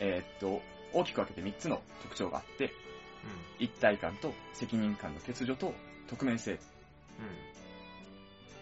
[0.00, 2.72] えーっと、大きく分けて3つの特徴があって、
[3.58, 5.74] 一体感と責任感の欠如と
[6.08, 6.56] 匿名性っ
[7.20, 7.51] うん。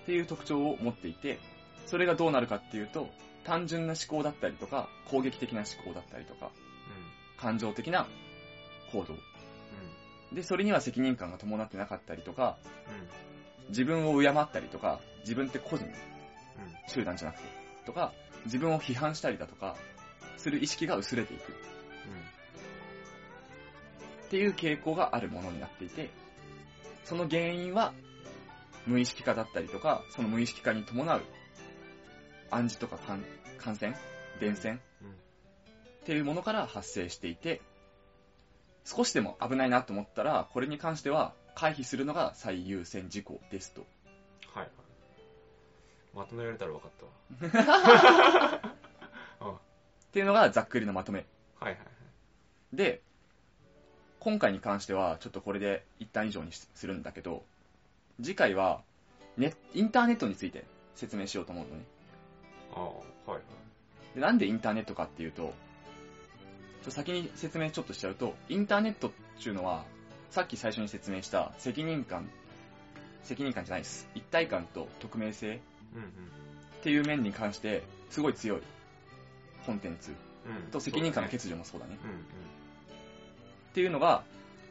[0.02, 1.38] っていう特徴を持っていて、
[1.86, 3.08] それがどうなるかっていうと、
[3.44, 6.50] 単純な思考だったりとか、攻撃的な思考だったりとか、
[7.38, 8.06] 感情的な
[8.92, 9.14] 行動。
[10.32, 12.58] で、それには責任感が伴ってなかったりとか、
[13.68, 15.86] 自分を敬ったりとか、自分って個人、
[16.88, 17.48] 集団じゃなくて、
[17.86, 18.12] とか、
[18.44, 19.76] 自分を批判したりだとか、
[20.36, 21.52] する意識が薄れていく
[24.26, 26.10] っていう傾向があるものになっていて、
[27.04, 27.92] その原因は
[28.86, 31.22] 無意識化だったりとか、その無意識化に伴う
[32.50, 33.24] 暗示とか感
[33.58, 33.94] 感染、
[34.40, 34.78] 伝染っ
[36.04, 37.60] ていうものから発生していて、
[38.84, 43.86] 少しでも危ないなと思ったら、これに関しては回避するのが最優先事項ですと。
[44.54, 44.70] はいはい。
[46.14, 46.90] まとめられたら分かっ
[47.50, 48.72] たわ。
[49.40, 49.50] あ
[50.10, 51.26] っていうのがざっくりのまとめ。
[51.60, 51.84] はいはいは
[52.72, 52.76] い。
[52.76, 53.02] で、
[54.18, 57.44] 今回に関してはちょっとこれで一旦以上にするんだけど、
[58.22, 58.82] 次回は
[59.36, 61.84] ネインターネットについて説明しようと思うのね。
[62.74, 63.38] ああ。
[64.14, 65.54] でなんでインターネットかっていうと、
[66.88, 69.10] 先に説明ちょっとしちゃうと、インターネットっ
[69.42, 69.84] ていうのは、
[70.30, 72.28] さっき最初に説明した責任感、
[73.22, 74.08] 責任感じゃないです。
[74.14, 75.58] 一体感と匿名性っ
[75.94, 76.12] うんうん。
[76.82, 78.62] ていう面に関して、すごい強い
[79.66, 80.12] コンテンツ
[80.46, 80.70] うん。
[80.70, 81.96] と責任感の欠如もそうだね。
[82.02, 82.14] だね
[83.70, 84.24] っていうのが、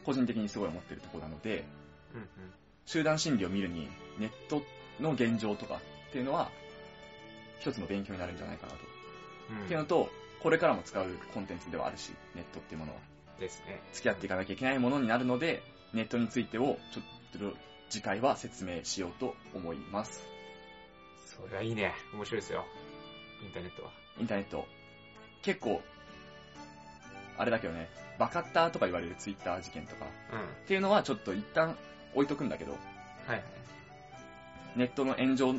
[0.06, 1.64] 個人的にすごい思ってるところなので、
[2.14, 2.22] うん。
[2.22, 2.28] うん
[2.91, 4.63] 集団心理を見るに、ネット
[4.99, 6.49] の現状とかっていうのは、
[7.60, 8.80] 一つの勉強になるんじゃないかなと。
[9.52, 9.65] うん。
[9.65, 10.10] っていうのと、
[10.41, 12.99] これからも使うコンテンツではあるし、ネットっていうものは。
[13.39, 13.80] ですね。
[13.93, 15.62] 付き合っていかなきゃいけないものになるので、
[15.93, 17.58] ネットについてを、ちょっと
[17.91, 20.25] 次回は説明しようと思います。
[21.28, 21.93] それはいいね。
[22.15, 22.65] 面白いですよ。
[23.43, 23.91] インターネットは。
[24.19, 24.65] インターネット。
[25.43, 25.84] 結構、
[27.38, 30.39] あれだけどね、バカッターとか言われるツイッター事件とか、うん。
[30.39, 31.78] っていうのはちょっと一旦
[32.13, 33.43] 置いとくんだけど、はいはい。
[34.76, 35.54] ネットの炎上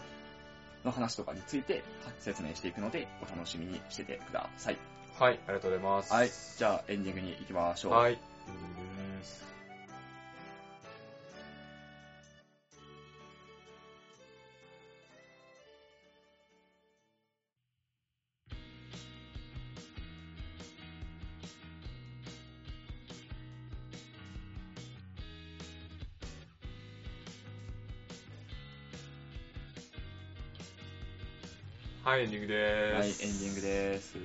[0.85, 1.83] の話とかについて
[2.19, 4.79] 説明していくので、お楽しみにしててください。
[5.19, 6.13] はい、ありがとうございます。
[6.13, 6.31] はい。
[6.57, 7.93] じゃあ、エンディングに行きましょう。
[7.93, 8.19] はい。
[32.21, 33.15] はい、エンディングではい、エン。
[33.17, 34.17] ディングです。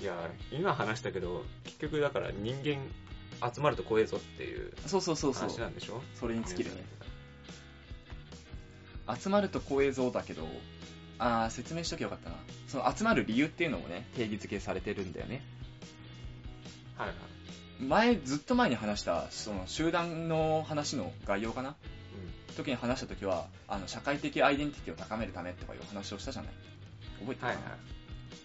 [0.00, 2.78] いや、今話したけど、結局だから人間
[3.52, 5.48] 集まると怖えぞっていうそうそうそうそう。
[5.48, 6.00] 話なんでしょ？
[6.14, 6.84] それに尽きるね。
[9.20, 10.46] 集まると高映像だけど、
[11.18, 12.36] あー、説明しときゃよかったな。
[12.68, 15.42] その集まる理由っていうのもね、定義づけされてるんだよね。
[16.96, 17.16] はいはい。
[17.82, 21.70] 前、ずっと前に話した、その集団の話の概要かな？
[21.70, 21.74] う
[22.56, 26.52] 時に話した時は、あの、社会的アイデンティティを高めるためとかいう話をしたじゃない
[27.22, 27.34] 覚えてん。
[27.34, 27.78] るかな、はいはい。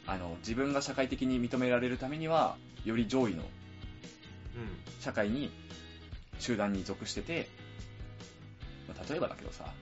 [0.08, 3.48] あの、自分が社会的に認められるためには、より上位のうん。
[5.02, 5.52] 社会に、
[6.40, 7.50] 集団に属してて、
[8.88, 9.74] まあ例えばだけどさ、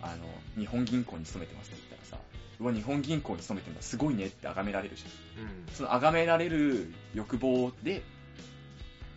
[0.00, 2.24] あの、日本銀行に勤めてますって言ったらさ、
[2.60, 5.44] うわ、日本銀行に勤めてるんだ、すごいねって崇められるじゃん。
[5.44, 5.66] うん。
[5.74, 8.02] その崇められる欲望で、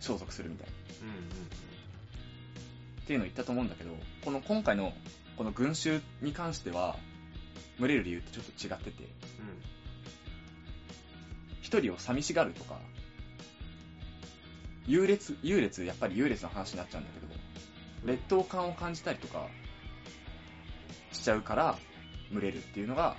[0.00, 0.72] 相続するみたいな。
[1.02, 1.26] うんうん
[3.06, 3.90] っていうのを言ったと思うんだけど、
[4.24, 4.92] この今回の、
[5.36, 6.96] この群衆に関しては、
[7.78, 8.44] 群れる理由ってちょっ
[8.78, 9.08] と違ってて、
[11.62, 12.78] 一人を寂しがるとか、
[14.86, 17.26] 優劣、優劣、やっぱり優劣の話になっちゃうんだけど、
[18.04, 19.48] 劣等感を感じたりとか、
[21.12, 21.78] しちゃうから、
[22.32, 23.16] 群れるっていうのが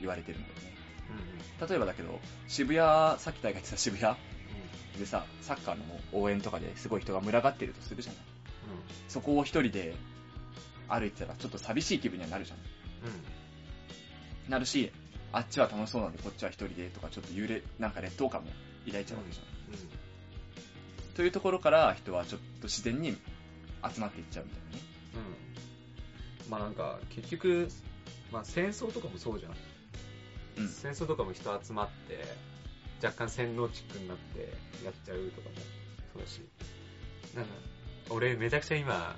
[0.00, 0.74] 言われてるんだよね。
[1.60, 1.68] うん。
[1.68, 2.18] 例えばだけど、
[2.48, 4.16] 渋谷、さっき大会言ってた渋谷
[4.98, 8.22] でさ、サッカーの応援とかですごい人が群がってるとするじゃない。
[9.08, 9.94] そこを一人で
[10.88, 12.58] 歩いてたらちょっと寂しい気分にはなるじゃん。
[12.58, 12.64] うん。
[14.50, 14.52] うん。
[14.52, 14.90] なるし、
[15.32, 18.50] あっちは楽しそうなんでこっちは一人でとかちょっと揺れ、なんか劣等感も
[18.86, 19.74] 抱いちゃうわけじゃん。
[19.74, 21.14] うん。
[21.14, 24.82] というところから人はちょっと自然に集まっていっちゃうみたいなね。
[26.46, 26.50] うん。
[26.50, 27.68] まあなんか、結局、
[28.32, 29.52] まあ戦争とかもそうじゃん。
[30.58, 32.24] うん戦争とかも人集まって、
[33.02, 34.52] 若干洗脳チックになって
[34.84, 35.54] やっちゃうとかも
[36.12, 36.42] そうだし。
[37.34, 37.50] なんか、
[38.10, 39.16] 俺めちゃくちゃ今、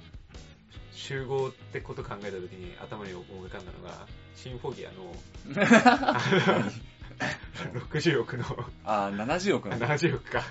[0.93, 5.15] 集合ってこと考えた時に頭に思い浮かんだのが、シンフォギアの
[7.91, 8.45] 60億の、
[8.85, 10.43] あー、70億の70億か、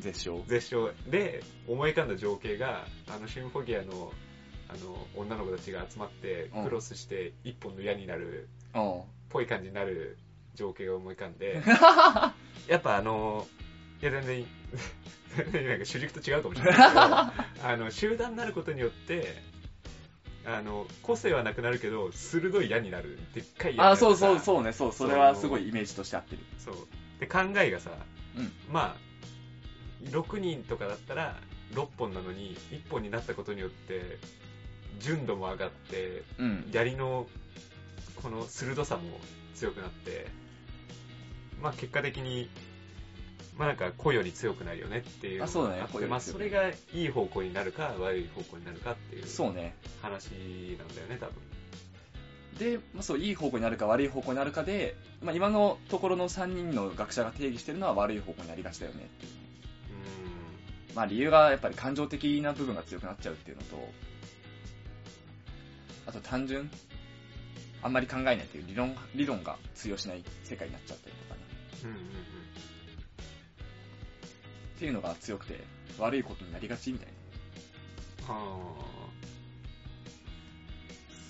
[0.00, 0.44] 絶唱。
[0.46, 0.90] 絶唱。
[1.08, 4.12] で思い浮かんだ情景が、あのシンフォギアの
[4.68, 6.64] あの女の子たちが集まってうん。
[6.64, 9.02] クロスして一本の矢になる、うん。
[9.30, 10.18] ぽい感じになる
[10.54, 11.62] 情景が思い浮かんで、
[12.68, 13.46] やっぱあの、
[14.02, 14.46] いや全然、
[15.36, 19.42] 全然なんか主軸と違うかもしれないけど、あの、集団になることによって、
[20.56, 23.18] あの、個性はなくなるけど、鋭い矢になる。
[23.34, 24.38] でっかい矢になるあー、そうそうう。
[24.40, 26.42] そうね、そう、それはすごいイメージとして合ってる。
[26.58, 26.74] そう。
[27.20, 27.90] で、考えがさ、
[28.36, 31.36] うんまあ、6人とかだったら、
[31.74, 34.18] 6本なのに、1本になったことによって、
[35.00, 36.70] 純度も上がって、うん。
[36.72, 37.26] 槍の、
[38.22, 39.02] この鋭さも
[39.54, 40.26] 強くなって、
[41.60, 42.48] まあ結果的に、
[43.58, 49.74] まあなんか個より強くなるよねっていうあそうだねって個より強くまあそれがいい方向になるか悪い方向になるかっていうそうね。
[50.00, 50.28] 話
[50.78, 51.34] なんだよね、多分。
[52.58, 59.32] で、まあ、そう、いい方向になるか悪い方向になるかで、まあ、今のところの3人の学者が定義してるのは悪い方向になりがちだよねっていう。
[59.32, 59.34] う
[60.94, 63.88] まあ理由がやっぱり感情的な部分が強くなっちゃうっていうのと、
[66.06, 66.70] あと単純？
[67.80, 71.40] あんまり考えないっていう理論、理論が通用しない世界になっちゃったりとかね。
[71.84, 71.90] ーん。
[71.90, 72.37] うんうん
[74.78, 75.58] っていうのが強くて、
[75.98, 77.08] 悪いことになりがちみたい
[78.28, 78.34] な。
[78.34, 78.40] うん。
[78.40, 78.84] はあ。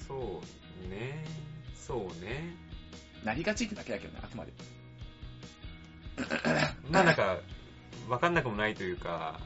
[0.06, 0.42] そ
[0.84, 1.24] うね。
[1.74, 2.54] そうね。
[3.24, 4.52] なりがちってだけだけどね、あくまで。
[6.90, 7.38] まあなんか、
[8.06, 9.40] わかんなくもないというか、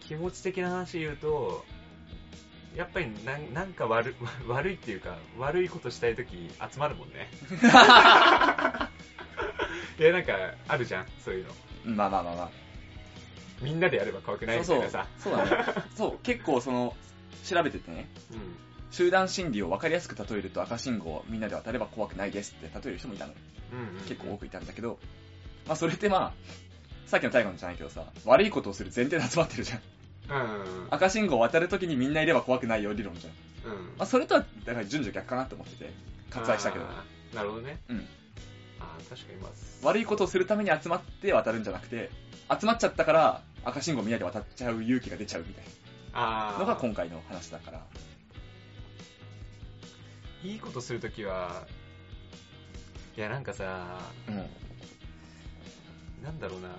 [0.00, 1.66] 気持ち的な話言うと、
[2.74, 4.14] やっぱりなんなんか悪
[4.48, 7.28] 悪いっていうか、悪いことしたいとき集まるもんね。
[9.98, 11.52] いや、なんか、あるじゃん、そういうの。
[11.84, 12.67] まあまあまあまあ。
[13.60, 15.46] みんなでやれば怖くないそうみたいそうなさ。。
[15.46, 15.84] そうだね。
[15.96, 16.96] そう、 結構その、
[17.44, 23.32] 調べててね、う集団心理を分かりやすく例えると赤信号をみんなで渡れば怖くないですって例える人もいたの。
[23.32, 23.34] ん。
[23.72, 24.04] うん、うん。
[24.06, 24.98] 結構多くいたんだけど、
[25.66, 26.32] まあそれってまあ、
[27.06, 29.80] さっきの大河のじゃないけどさ、悪いことをする前提で集まってるじゃん。
[30.30, 30.60] うん。
[30.60, 30.86] うん。
[30.90, 33.30] 赤信号を渡るときにみんないれば怖くないよ理論じゃ
[33.70, 33.72] ん。
[33.72, 33.84] うん。
[33.98, 35.92] まあそれとは、だから順序逆かなって思ってて、
[36.30, 36.84] 割愛したけど。
[37.34, 37.78] なるほどね。
[37.88, 37.98] うん。
[38.80, 42.10] ああ、確かにまあ、悪いことをするために集まって渡るんじゃなくて、
[42.48, 45.64] 集まっちゃったから赤信号みんなで渡っちゃう勇気が出ちゃうみたい。
[46.12, 47.86] なのが今回の話だから。
[50.42, 51.66] いいことするときは、
[53.16, 54.36] いやなんかさ、うん。
[56.22, 56.68] なんだろうな。
[56.68, 56.74] うん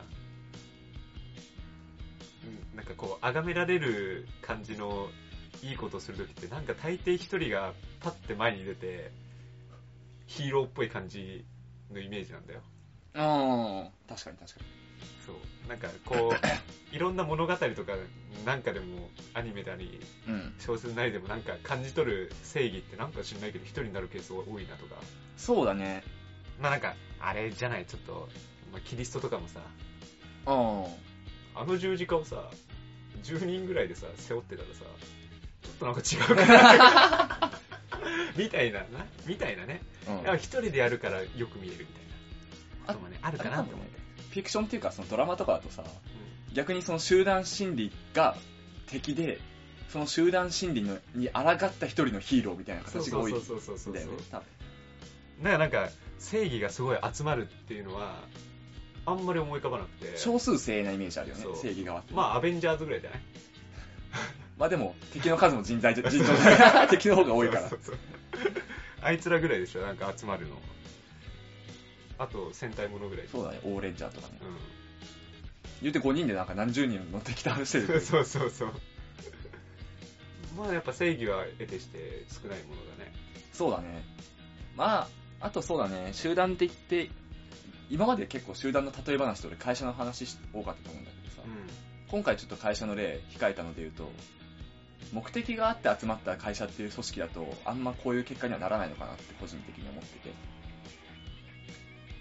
[2.77, 5.09] なんかこう、崇められる感じの
[5.61, 9.11] いいことをするときって、なんか大抵一人がパッて前に出て、
[10.27, 11.43] ヒーローっぽい感じ
[11.91, 12.61] のイメージなんだよ。
[13.15, 14.59] ああ、確かに確か
[15.25, 15.67] そう。
[15.67, 16.35] なんかこう、
[16.95, 17.93] いろんな物語とか
[18.45, 20.01] なんかでも、アニメなり、に。
[20.27, 20.53] うん。
[20.59, 24.95] 小説なりでもなんか感じ取る正義ってなんか知んないけど一人になるケースが多いなとか。
[25.37, 26.03] そうだね。
[26.59, 28.29] まあなんか、あれじゃない、ちょっと、
[28.71, 29.61] まあ、キリストとかもさ、
[30.45, 30.85] あ
[31.55, 32.49] あの十字架をさ、
[33.23, 34.83] 10人ぐらいでさ、背負ってたらさ、
[35.61, 37.51] ちょっとなんか違うかな
[38.35, 39.05] みたいな、な？
[39.25, 39.81] みたいなね。
[40.07, 40.31] あ。
[40.31, 40.39] うん。
[40.39, 42.03] 人でやるからよく見えるみたい
[42.87, 42.93] な。
[42.93, 43.88] あこともね、あるかなと思って。
[44.31, 45.83] フィクションっていうかそのドラマとかだとさ、
[46.53, 48.35] 逆にその集団心理が
[48.87, 49.39] 敵で、
[49.89, 53.35] その集団心理のに抗った一人のヒーローみたいな形が多いん。
[53.35, 53.51] だよね。
[54.31, 54.43] 多分だか
[55.51, 55.89] らなんか、
[56.19, 58.15] 正義がすごい集まるっていうのは、
[59.05, 60.17] あんまり思い浮かばなくて。
[60.17, 62.13] 少数精鋭なイメージあるよね正義側って。
[62.13, 63.19] まあ、アベンジャーズぐらいじゃない？
[64.59, 66.87] まあでも、敵の数も人材じゃ、尋常じゃない。
[66.91, 67.71] 敵の方が多いから
[69.01, 70.57] あいつらぐらいでしょ、なんか集まるの。
[72.19, 73.27] あと、戦隊ものぐらい。
[73.27, 74.39] そうだね、オーレンジャーとかね。
[74.41, 74.45] う
[75.81, 78.01] 言うて5人でなんか何十人乗ってきた話してる。
[78.01, 78.73] そうそうそう。
[80.57, 83.13] まあやっぱ正義は得てして少ないものだね。
[83.53, 84.03] そうだね。
[84.75, 85.07] まあ、
[85.39, 87.09] あとそうだね、集団って言って、
[87.89, 91.41] 今まで結構集団の例え話と俺会社の話し多かったと思うんだけどさ、
[92.09, 94.11] 今回ちょっと会社の例控えたので言うと、
[95.13, 100.33] 目的があって集まった会社っていう組織だと、あんまこういう結果にはならないのかなって個人的に思ってて、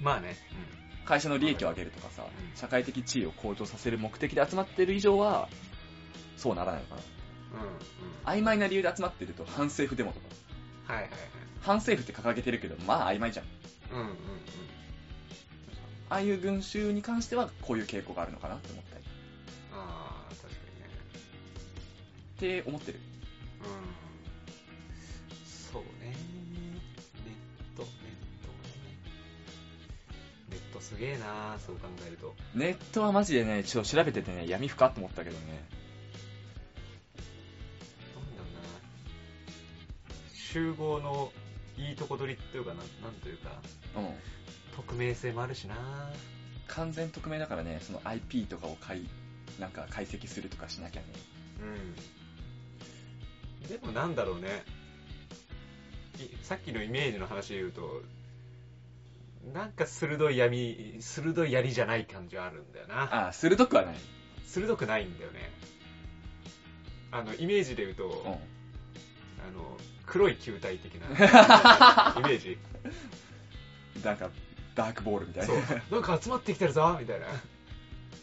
[0.00, 0.36] まあね。
[1.04, 5.48] 会社の利益を上げるとかさうん、社会的地位を向上させる目的で集まってる以上は、
[6.36, 7.02] そうならないのかな。
[7.60, 7.66] うん。
[7.68, 7.72] うん。
[7.72, 7.78] うん。
[8.26, 10.26] 曖昧な理由で集まってると反政府デモとか、
[10.92, 11.20] はいはいはい。
[11.62, 13.46] 反政府って掲げてるけど、まあ曖昧じゃん。
[13.92, 14.16] うんうんうん。
[16.10, 19.04] ああいう群衆に関してはこういう傾向があるのかなって思ったり。
[19.72, 20.88] ああ、確かにね。
[22.36, 23.00] って思ってる。
[30.78, 32.34] トすげえなそう考えると。
[32.54, 35.42] ネットはマジでね、ちょっと調べててね、闇深って思ったけどね。
[38.14, 41.32] なんだろうな集合の
[41.76, 43.60] いいとこ取りっていうかな、なんというか、
[43.96, 44.14] うん。
[44.76, 45.74] 匿名性もあるしな
[46.68, 49.02] 完全匿名だからね、その IP とかを解、
[49.58, 51.06] なんか解析するとかしなきゃね。
[53.62, 53.68] うん。
[53.68, 54.64] でもなんだろうね。
[56.18, 58.02] いさっきのイメージの話で言うと、
[59.52, 63.02] なんか鋭い闇、鋭い槍じゃない感じはあるんだよな。
[63.02, 63.96] ああ、鋭くはない。
[64.46, 65.50] 鋭くないんだよね。
[67.10, 68.32] あの、イメージで言うと、うん。
[68.32, 68.34] あ
[69.52, 71.06] の、黒い球体的な
[72.18, 72.58] イメージ。
[74.04, 74.30] なんか、
[74.74, 75.82] ダークボールみたいそうな。。
[75.90, 77.26] なんか集まってきてるぞみたいな。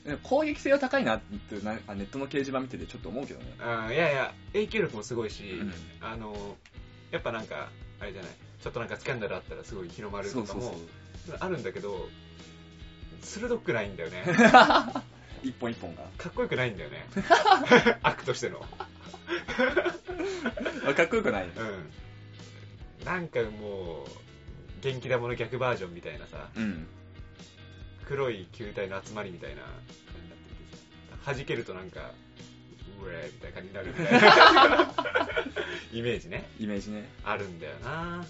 [0.23, 3.55] 攻撃性は高いなってネットの掲示板見ててちょっと思うけどね。
[3.59, 6.57] あいやいや、影響力もすごいし、うんあの、
[7.11, 7.69] やっぱなんか、
[7.99, 8.31] あれじゃない、
[8.61, 10.75] ちょっとなんかスキャンダルあったらすごい広まるとかも。
[11.39, 12.09] あるんだけど、
[13.21, 14.23] 鋭くないんだよね。
[15.43, 16.03] 一本一本が。
[16.17, 17.05] かっこよくないんだよね。
[18.01, 18.65] 悪としての。
[20.87, 21.47] あかっこよくない。
[21.47, 23.05] うん。
[23.05, 24.07] なんかもう、
[24.81, 26.87] 元気玉の逆バージョンみたいなさ、うん。
[28.05, 29.71] 黒い球体の集まりみたいな感
[30.15, 30.45] じになって
[31.17, 32.11] てさ、弾けるとなんか、
[33.03, 34.93] うえーみたいな感じになるみたいな
[35.91, 37.09] イメージね、イメージね。
[37.23, 38.25] あるんだよな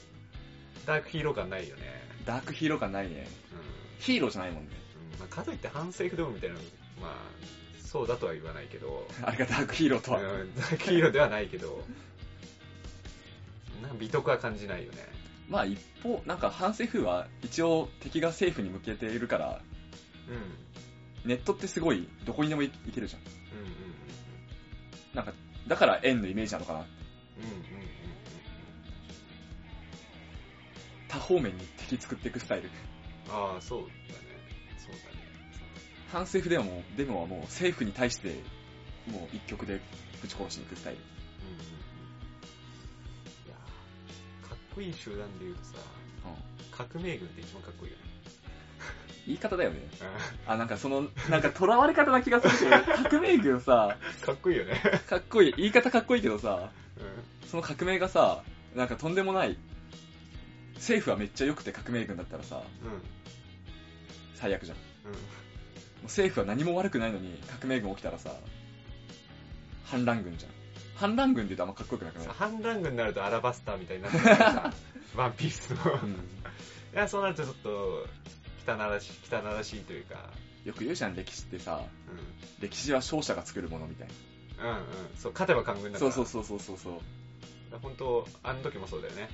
[0.86, 2.05] ダークヒーロー感ないよね。
[2.26, 3.28] ダークヒーロー感ないね。
[3.51, 3.59] うん。
[3.99, 4.69] ヒーローじゃないもんね。
[5.13, 6.61] うんまあ、かといって反政府デモみたいなの、
[7.01, 7.11] まあ、
[7.86, 10.19] そうだとは言わないけど、 あれがダークヒーローとは。
[10.19, 11.84] うんダークヒーローではないけど、
[13.82, 15.07] なんか美徳は感じないよね。
[15.47, 19.61] まあ一方、なんか反政府は一応敵が政府に向けているから、
[20.28, 21.30] うん。
[21.30, 23.21] ネットってすごい、どこにでも行けるじゃん。
[23.21, 23.36] うんうん
[25.13, 25.34] なんか、
[25.65, 26.80] だから円のイメージなのかな。
[26.80, 27.05] うん
[31.16, 32.70] 多方面に敵作っていくスタイル。
[33.30, 33.34] うん。
[33.34, 33.91] ああ、そうだね。
[34.78, 35.01] そうだね。
[36.11, 38.36] 反政府デモも、デモはもう政府に対して、
[39.07, 39.80] もう一曲で
[40.22, 40.99] ぶち殺しに行くスタイル。
[40.99, 41.03] う
[41.45, 41.63] んうんうん。
[41.63, 41.68] い
[43.49, 45.74] やーかっこいい集団で言うとさ、
[46.72, 48.03] 革命軍って一番かっこいいよね。
[49.26, 49.78] 言い方だよね。
[49.78, 54.82] うあ、なんかその、なんか囚われ方な気がするけど、 革命軍さ、んかっこいいよね。
[55.07, 55.53] かっこいい。
[55.57, 57.49] 言い方かっこいいけどさ、うん。
[57.49, 58.43] その革命がさ、
[58.76, 59.57] なんかとんでもない、
[60.76, 63.01] 政府はめっちゃ良くて革命軍だったらさ、うん。
[64.36, 64.78] 最悪じゃん。
[64.78, 65.11] もうん。
[65.13, 65.15] う
[66.03, 68.32] 政府は何も悪くないのに革命軍起きたらさ、
[69.86, 70.51] 反乱軍じゃん。
[70.95, 72.28] 反乱軍って言うとあんまかっこよくなくない？
[72.28, 74.26] さ反乱軍になるとアラバスターみたいになってる
[75.15, 75.91] ワンピースの。
[75.93, 76.17] いうん
[76.93, 78.07] や、そうなるとちょっと、
[78.65, 80.30] 汚らしい、汚らしいというか、
[80.63, 84.11] よく言うじゃん、歴史ってさ、う歴史は勝者が作るものみたいん。
[84.61, 84.86] うんうん。
[85.17, 85.99] そう、勝てば官軍だな。
[85.99, 86.11] から。
[86.11, 87.01] そうそうそうそうそうそ
[87.78, 87.80] う。
[87.82, 89.30] 本当あの時もそうだよね。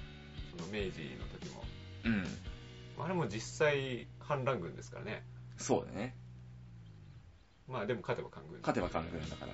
[0.62, 1.64] その明治の時も。
[2.06, 2.26] うん。
[3.04, 5.24] あれも実際反乱軍ですからね。
[5.58, 6.16] そうだね。
[7.68, 8.60] まあでも勝てば官軍。
[8.62, 9.54] 勝てば官軍だから。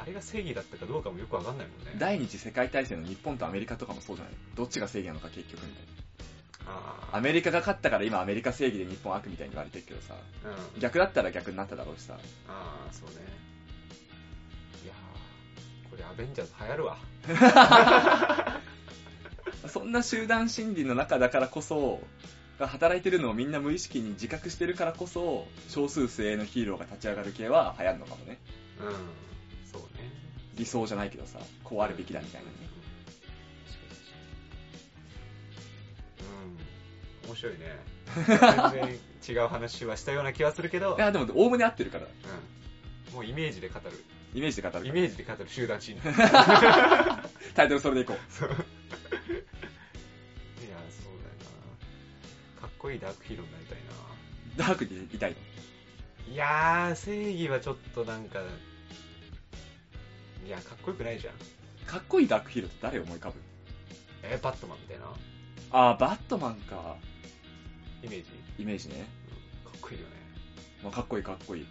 [0.00, 1.92] あれが正義だったかどうかもよくわかんないもんね。
[1.98, 4.34] 第二次世界大戦の日本とアメリカとかもそうじゃない？
[4.54, 5.84] どっちが正義なのか結局みたい
[6.66, 7.18] あな。
[7.18, 10.14] アメリカが勝ったから今アメリカ正義で日本悪みたいに言われてるけどさ、
[10.44, 10.80] あ、うん。
[10.80, 12.14] 逆だったら逆になっただろうしさ。
[12.48, 13.16] ああ、そうね。
[14.84, 16.98] いやーこれアベンジャーズ流行るわ。
[19.88, 22.02] そんな集団心理の中だからこそ、
[22.58, 28.38] が働いてるのをみんな無意識に自覚してるからこそ、少数精鋭のヒーローが立ち上がる系は流行るのかもね。
[28.80, 28.86] うん。
[29.72, 30.12] そうね。
[30.56, 32.54] 理想じゃないけどさ、こうあるべきだみたいなね。
[37.24, 37.30] うん。
[37.30, 37.58] 面白いね。
[38.76, 42.04] 全然違う話はしたような気はするけどい、や、でも、おおむね合ってるから。
[42.04, 43.14] うん。
[43.14, 44.04] もうイメージで語る。
[44.34, 44.92] イメージで語るイ。
[44.92, 46.02] メージで語る集団心理。
[47.56, 48.18] タイトルそれでいこう。
[48.30, 48.50] そう
[52.88, 53.78] こいいダークヒーローになりたい
[54.56, 54.64] な。
[54.66, 56.32] ダークにいたいの？
[56.32, 58.40] いやー、正義はちょっとなんか、
[60.46, 61.34] いや、かっこよくないじゃん。
[61.86, 63.36] かっこいいダークヒーローって誰思い浮かぶ？
[64.22, 65.04] えー、バットマンみたいな
[65.70, 66.96] あー、バットマンか。
[68.02, 68.28] イメージ、
[68.58, 69.06] イメージね。
[69.66, 70.14] うん、かっこいいよね。
[70.82, 71.66] まあ、かっこいいかっこいい。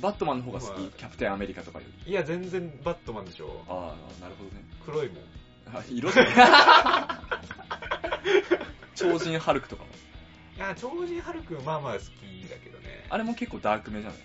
[0.00, 2.10] バットマンの方が好まあきキャプテンアメリカとかより。
[2.10, 3.64] いや、全然バットマンでしょ。
[3.68, 4.64] ああ、なるほどね。
[4.84, 5.76] 黒いもん。
[5.76, 6.26] あ、色で
[8.94, 9.88] 超人ハルクとかも。
[10.56, 12.04] いや、超人ハルクまあまあ好き
[12.48, 13.06] だけどね。
[13.08, 14.18] あれも結構ダークめじゃない？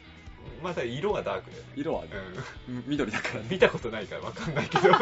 [0.63, 1.69] また色がダークだよね。
[1.75, 2.09] 色はね、
[2.69, 3.49] う緑だからん。
[3.49, 4.89] 見たことないからわかんないけど。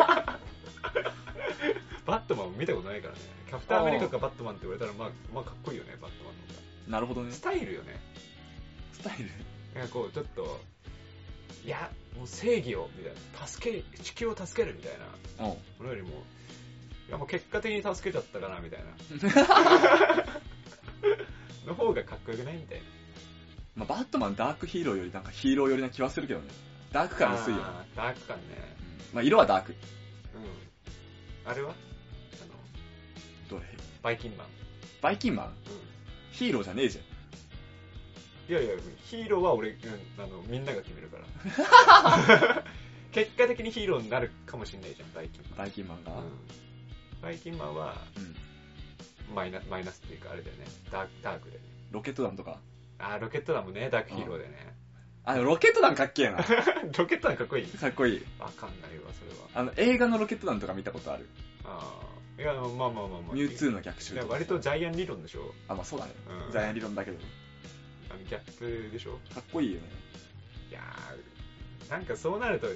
[2.06, 3.20] バットマンも見たことないからね。
[3.48, 6.60] キャプテンアメリカかバットマンって言われたら、まあ、まあかっこいいよね、バットマンの方が。
[6.88, 7.32] なるほどね。
[7.34, 8.00] スタイルよね。
[8.94, 9.30] スタイル？
[9.80, 10.62] なんかこう、ちょっと、
[11.66, 13.46] いや、もう正義を、みたいな。
[13.48, 14.94] 助け、地球を助けるみたい
[15.40, 15.46] な。
[15.48, 15.52] うん。
[15.52, 16.12] ものよりも、い
[17.10, 20.26] やもう結果的に助けちゃったかな、みたいな。
[21.66, 22.84] の方がかっこよくないみたいな。
[23.76, 26.48] まあ、バットマンダークヒーローよりなんかヒーロー寄りな気はするけどね。
[26.92, 27.66] ダーク感薄いよね。
[27.96, 28.44] ダーク感ね。
[29.14, 29.76] まあ、色はダーク。
[30.36, 31.52] うん。
[31.52, 31.70] あれは？
[31.72, 32.54] あの、
[33.50, 33.66] どれ？
[34.02, 34.48] バイキンマン。
[35.02, 35.48] バイキンマン？
[35.48, 35.54] うん。
[36.32, 37.06] ヒーローじゃねえじゃん。
[38.50, 39.78] いやいや、ヒーローは俺、うん
[40.24, 42.64] あの、みんなが決めるから。
[43.12, 45.58] 結果的にヒーローになるかもしんないじゃん、バイキンマン。
[45.58, 46.12] バイキンマンが？
[46.14, 46.24] うん。
[47.22, 49.36] バイキンマンは、うん。
[49.36, 50.66] マイナマイナスっていうか、あれだよね。
[50.92, 51.60] ダーク、ダークで。
[51.92, 52.60] ロケット団とか？
[53.00, 54.76] あー、ロケット団もね、ダークヒーローでね。
[55.24, 56.38] あ、でもロケット団かっけえな。
[56.98, 58.26] ロケット団かっこいいかっこいい。
[58.40, 59.48] わかんないわ、それは。
[59.56, 61.28] あの、映画のロケット団とか見たことある？
[61.66, 62.42] ああ。
[62.42, 63.34] いや、まあまあまあまあ。
[63.34, 64.34] ミュウツーの逆襲いやとか。
[64.36, 66.14] 割とジャイアン理論でしょあ、まあそうだね。
[66.46, 67.18] うんジャイアン理論だけど。
[68.10, 69.88] あのギャップでしょかっこいいよね。
[70.70, 72.68] いやー、なんかそうなると、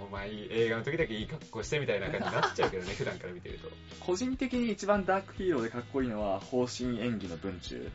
[0.00, 3.70] お前映画の時だけいい格好してみたいな感じになっちゃうけどね、 普段から見てると。
[4.00, 7.90] 個人的に一番ダークヒーローでかっこいいのは、方針演技の文中。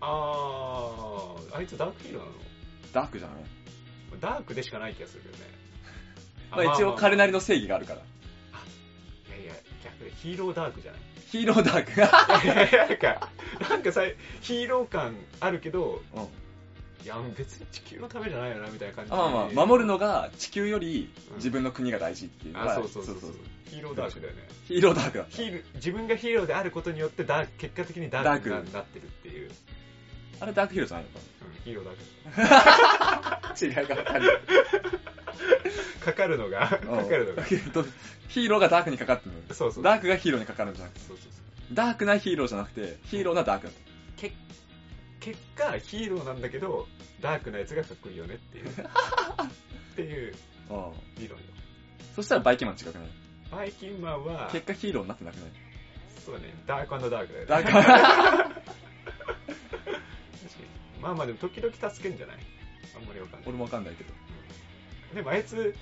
[0.00, 2.36] あー、あいつダークヒーローなの？
[2.92, 3.36] ダークじゃない
[4.20, 5.44] ダークでしかない気がするけどね。
[6.50, 8.00] まあ一応彼ななりの正義があるから。
[8.00, 8.02] い
[9.30, 11.00] やいや、逆でヒーローダークじゃない？
[11.28, 12.42] ヒーローダークが。
[12.44, 13.30] いやいやなんか、
[13.68, 14.02] なんかさ、
[14.40, 16.28] ヒーロー感あるけど、うん。
[17.06, 23.30] いや、別に地球のためじゃないよな、みたいな感じあまあまあ、守るのが地球より自分の国が大事っていうのが、あ、そうそうそうそう。
[23.70, 24.48] ヒーローダークだよね。
[24.66, 29.52] ヒーローダークだヒール自分がヒーローであることによってダーク結果的にダークにななってるっていう、
[30.40, 31.10] あれダークヒーローじゃないの？
[31.12, 31.84] かうん、ヒーロー
[32.34, 34.38] ダーな 違いがわかんない。
[36.00, 37.44] ク かかるのがかかるのが。
[37.44, 39.54] ヒーローがダークにかかってるの。
[39.54, 41.74] そうそうダークがヒーローにかかるんじゃなくて、そうそうそう。
[41.74, 43.74] ダークなヒーローじゃなくて、ヒーローなダークだっ
[44.16, 44.36] け結
[45.56, 46.86] 果ヒーローなんだけど
[47.20, 48.68] ダークなやつがかっこいいよねっていう。
[48.70, 48.72] っ
[49.96, 50.34] ていう
[50.70, 51.44] ああ理論よ。
[52.14, 53.08] そしたらバイキンマン違くない？
[53.50, 55.50] バイキンマンは結果ヒーローになってなくない？
[56.24, 56.54] そうだね。
[56.66, 57.46] ダークダークだよね。
[57.46, 57.72] ダーク。
[57.72, 57.98] 確か
[58.58, 58.62] に。
[61.00, 62.36] まあまあでも時々助けんじゃない？
[62.96, 63.48] あんまりわかんない。
[63.48, 64.12] 俺もわかんないけど。
[65.14, 65.74] でもあいつ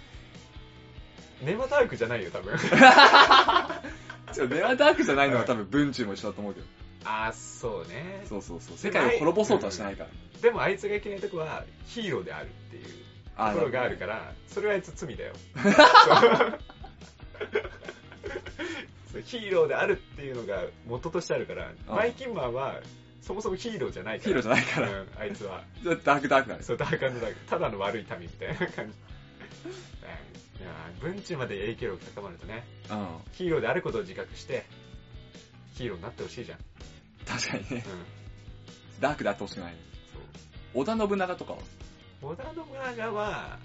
[1.42, 2.54] ネバダークじゃないよ多分。
[4.48, 6.66] ネアダークじゃないのは多分文中も一緒だと思うけど。
[7.04, 8.24] ああそうね。
[8.28, 8.76] そうそうそう。
[8.76, 10.10] 世界を滅ぼそうとはしないから。
[10.40, 12.84] でもあいつがいけないとこはヒーローであるっていう
[13.36, 15.32] あところがあるからそれはあいつ罪だよ。
[19.24, 22.80] ヒーローであるっていうのが元としてあるからあバイキンマンは
[23.22, 24.28] そもそもヒーローじゃないから。
[24.28, 25.00] ヒーローじゃないから。
[25.00, 25.62] うん、あいつは。
[25.82, 26.62] ダークダークだね。
[26.62, 28.98] そうダークダークただの悪い民みたいな感じ。
[30.60, 33.06] いや文中まで影響力高まるとねうん。
[33.32, 34.64] ヒーローであることを自覚して
[35.74, 36.58] ヒーローになってほしいじゃん、
[37.26, 37.84] 確かにね。
[38.96, 39.74] うん、ダークであってほしくない。
[40.12, 41.58] そう織田信長とかは？
[42.22, 42.54] 織田信
[42.96, 43.58] 長は、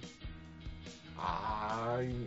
[1.17, 2.25] あー、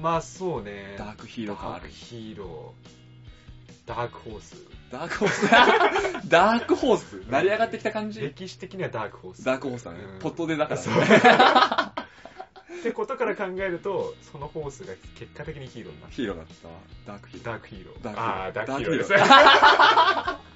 [0.00, 0.94] まあそうね。
[0.98, 1.94] ダークヒーロー感あるダーク。
[1.94, 3.88] ヒーロー。
[3.88, 4.56] ダークホース。
[4.90, 5.48] ダークホース？
[6.28, 7.22] ダークホース？
[7.30, 8.20] 成り上がってきた感じ？
[8.20, 9.44] 歴史的にはダークホース。
[9.44, 10.18] ダークホースだねうん。
[10.18, 11.00] ポットでだからそうね。
[12.80, 16.16] ってことから考えると、そのホースが結果的にヒーローになった。
[16.16, 16.74] ヒーローだったわ。
[17.06, 17.54] ダークヒーロー。
[17.54, 18.04] ダークヒーロー。
[18.04, 20.47] ダークあー、ダークヒーローです。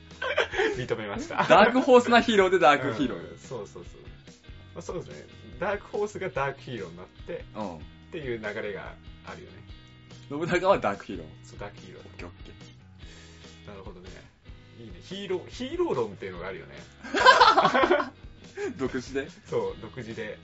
[0.76, 1.36] 認めました。
[1.36, 4.02] ダークホースなヒーローでダークヒーローうんそうそうそう。
[4.74, 5.26] まあ、そうですね。
[5.60, 7.76] ダークホースがダークヒーローになって、うん。
[7.76, 8.92] っていう流れが
[9.26, 9.62] あるよね。
[10.28, 11.26] 信長はダークヒーロー。
[11.44, 12.06] そう、ダークヒーロー。
[12.06, 13.68] オッケーオッケー。
[13.68, 14.08] なるほどね。
[14.80, 14.92] いいね。
[15.02, 16.74] ヒーロー、ヒーロー論っていうのがあるよね。
[18.78, 19.28] 独自で？
[19.48, 20.38] そう、独自で。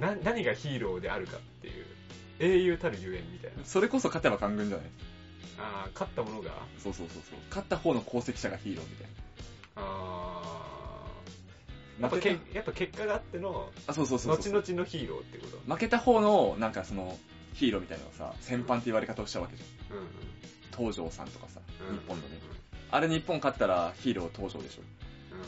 [0.00, 1.86] な、何がヒーローであるかっていう。
[2.40, 3.64] 英雄たるゆえんみたいな。
[3.64, 4.86] それこそ勝てば官軍じゃない？
[5.58, 7.38] ああ、勝ったものが、そうそうそうそう。
[7.50, 9.27] 勝った方の功績者がヒーローみたいああ、
[12.00, 12.08] やな。
[12.08, 14.52] っぱけやっぱ結果があっての、た、あ、そうそうそうそう。
[14.60, 15.58] 後々のヒーローってこと？
[15.72, 17.18] 負けた方の、なんかその、
[17.54, 19.98] ヒーローみたいなのをさ、戦犯って言われ方をしたわけじゃん。
[19.98, 20.06] うん
[20.76, 21.60] 東条さんとかさ、
[21.90, 21.98] うん。
[21.98, 22.38] 日本のね。
[22.92, 24.82] あれ日本勝ったらヒーロー東条でしょ。
[25.32, 25.40] うん。
[25.40, 25.46] うん。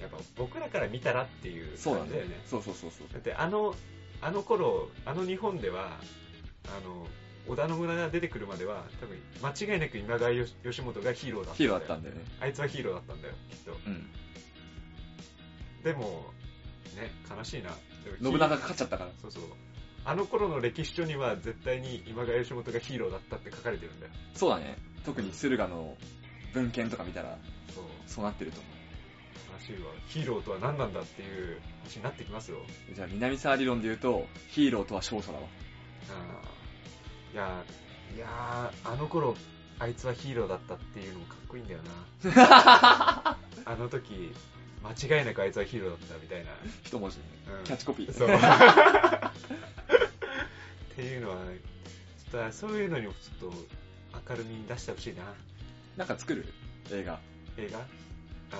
[0.00, 2.48] やっぱ僕らから見たらっていうそうなんだよね感じだよね。。
[2.48, 3.08] そうそうそうそう。
[3.12, 3.74] だってあの、
[4.22, 5.98] あの頃、あの日本では、
[6.66, 7.08] あの、
[7.46, 11.64] 織田信長が出てくるまでは、多分、間違いなく今川義義元がヒーローだったんだよ。
[11.64, 12.20] ヒーローだったんだよね。
[12.40, 13.72] あいつはヒーローだったんだよ、きっと。
[13.72, 14.10] うん。
[15.82, 16.32] でも、
[16.96, 17.70] ね、悲しいな。
[18.22, 19.10] 信長が勝っちゃったから。
[19.20, 19.42] そうそう。
[20.04, 24.12] あの頃の歴史書には絶対に今川義元がヒーローだったって書かれてるんだよ。
[24.34, 24.78] そうだね。
[25.04, 25.96] 特に駿河の
[26.52, 27.38] 文献とか見たら、
[27.74, 27.84] そう。
[28.06, 28.68] そうなってると思
[29.58, 29.92] 悲しいわ。
[30.08, 32.58] ヒーローとは何なんだっていう話になってきますよ。
[32.90, 32.94] う。
[32.94, 35.44] じゃあ南沢理論で言うと、ヒーローとは勝者だわ。
[36.10, 36.59] あー
[37.32, 39.36] いやー、いやー、あの頃、
[39.78, 41.90] あいつはヒーローだったっていうのもかっこいいんだよな。
[43.64, 44.32] あの時、
[44.82, 46.50] 間違いなくあいつはヒーローだったみたいな。
[46.84, 47.22] 一文字ね。
[47.58, 48.12] うんキャッチコピー。
[48.12, 48.28] そう。
[50.92, 51.36] っていうのは、
[52.30, 55.22] ちょっとそういうのにもちょっと明るみに出してほしいな。
[55.96, 56.46] なんか作る？
[56.92, 57.20] 映画。
[57.56, 57.78] 映画？
[57.78, 57.82] あ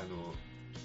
[0.08, 0.34] の、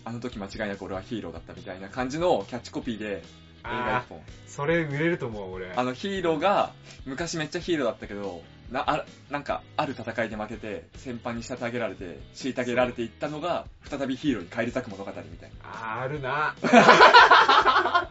[0.05, 3.23] あの時間違いなく俺はヒーローだったみたいな感じのキャッチコピーで
[3.65, 4.19] 映画あ一本。
[4.19, 5.71] ー、それ売れると思う、俺。
[5.75, 6.73] あのヒーローが
[7.05, 8.41] 昔めっちゃヒーローだったけど、
[8.71, 15.55] なあなんかある戦いで負けて先輩に虐げられて虐げられていったのが再びヒーローに返り咲く物語みたいな。
[15.63, 16.55] あーあるな。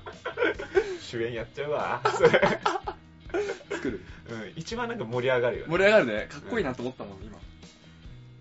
[1.00, 2.00] 主演やっちゃうわ。
[2.16, 2.30] それ
[3.70, 4.00] 作る。
[4.30, 5.70] うん、一番なんか盛り上がるよね。
[5.70, 6.26] 盛り上がるね。
[6.30, 7.38] かっこいいなと思ったもん、今。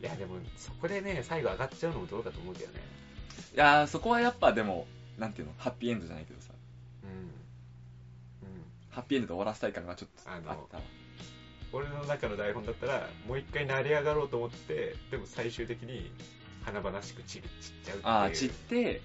[0.01, 2.82] いや、でも、そこでね、最後上がっちゃうのもどうかと思うけどね。
[3.53, 4.88] いやー、そこはやっぱでも、
[5.18, 6.53] なんていうの、ハッピーエンドじゃないけどさ、うん。
[6.53, 6.53] うん。
[8.93, 10.83] ハッピーエンドで終わらせたい感がちょっとあったわ。
[11.73, 16.11] 俺の中の台本だったら、もう一回成り上がろうと思って、でも最終的に
[16.63, 17.41] 華々しく散っ
[17.83, 17.99] ちゃうっていう。
[18.03, 19.01] あー、散って、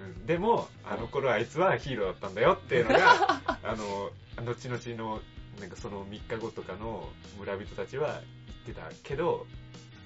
[0.00, 4.10] うん、でも、あの頃あいつはヒーローだったんだよっていうのが、 あの、
[4.44, 5.20] 後々の、
[5.60, 7.08] なんかその3日後とかの
[7.38, 8.20] 村人たちは
[8.66, 9.46] 言ってたけど、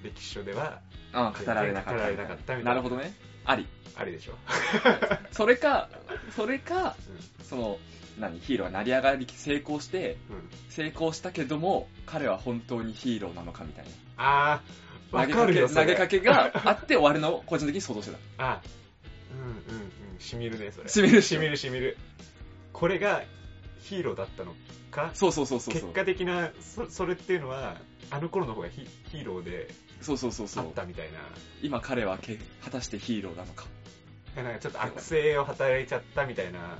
[0.03, 0.81] 歴史書では
[1.11, 1.97] あー語られなかった。
[1.97, 3.13] 語られなかったみたいななるほどね。
[3.45, 3.67] あり。
[3.95, 4.33] ありでしょ。
[5.31, 5.89] それか、
[6.35, 6.95] それか、
[7.39, 7.79] うその、
[8.19, 10.33] 何、ヒーローが成り上がり成功して、ん。
[10.33, 10.49] うん。
[10.69, 13.85] 成功したけども、彼は本当にヒーローなのかみたい
[14.17, 14.61] な。
[15.11, 18.51] わかるよ、投げかけ、投げかけがあって終わるのを 個人的に想像してた。
[18.51, 18.61] あ、
[19.31, 19.83] うんうん
[20.13, 20.89] うん、しみるね、それ。
[20.89, 21.97] しみるしみるしみる。
[22.73, 23.23] これが
[23.81, 24.55] ヒーローだったの
[24.91, 25.11] か？
[25.13, 25.93] そうそうそうそうそう。
[25.93, 27.75] 結果的なそ、それっていうのは、
[28.11, 30.73] あの頃の方がヒヒーローでそうそうそうそうあっ。
[30.73, 31.19] たみたいな。
[31.61, 33.65] 今彼はけ果たしてヒーローなのか。
[34.35, 36.77] なんかちょっと悪性を働いちゃったみたいな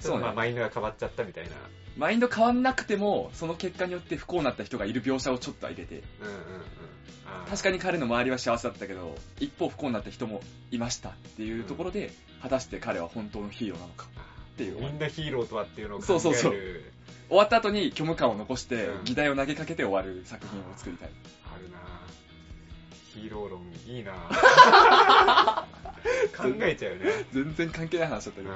[0.00, 1.50] そうねまあマインドが変わっちゃったみたいな。
[1.96, 6.42] マインド変わんなくても、その結果によって不幸になった人がいる描写をちょっと入れて、うんうんうん。
[7.26, 14.06] あー確かに彼の周りは幸せだったけど、一方不幸になった人もいましたっていうところで、果たして彼は本当のヒーローなのか。
[14.56, 16.20] ていうみんなヒーローとはっていうのを考える。
[16.20, 16.52] そうそうそう
[17.28, 21.10] 終わった後に虚無感を残してう、ん議題を投げかけて終わる作品を作りたい。
[21.52, 21.78] あるな
[23.20, 24.12] ヒーロー論いいな
[26.36, 27.26] 考えちゃうよね。
[27.32, 28.44] 全然関係ない話だったけうん。
[28.44, 28.54] どよ、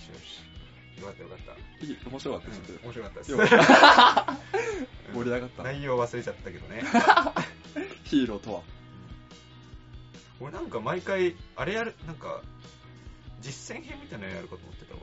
[0.00, 1.00] しよし。
[1.00, 1.84] よかったよかった。
[1.86, 3.32] いい、面白かったです、面白かったです。
[5.14, 6.82] 盛り上がったな内容忘れちゃったけどね。
[8.04, 8.62] ヒーローとは？
[10.40, 12.42] 俺なんか毎回、あれやる、なんか、
[13.40, 14.94] 実践編みたいなのやるかと思ってた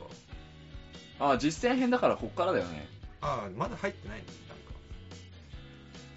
[1.26, 1.34] わ。
[1.34, 2.88] あ、実践編だからこっからだよね。
[3.22, 4.26] ああ、まだ入ってないの？
[4.26, 4.34] なん
[4.66, 4.72] か。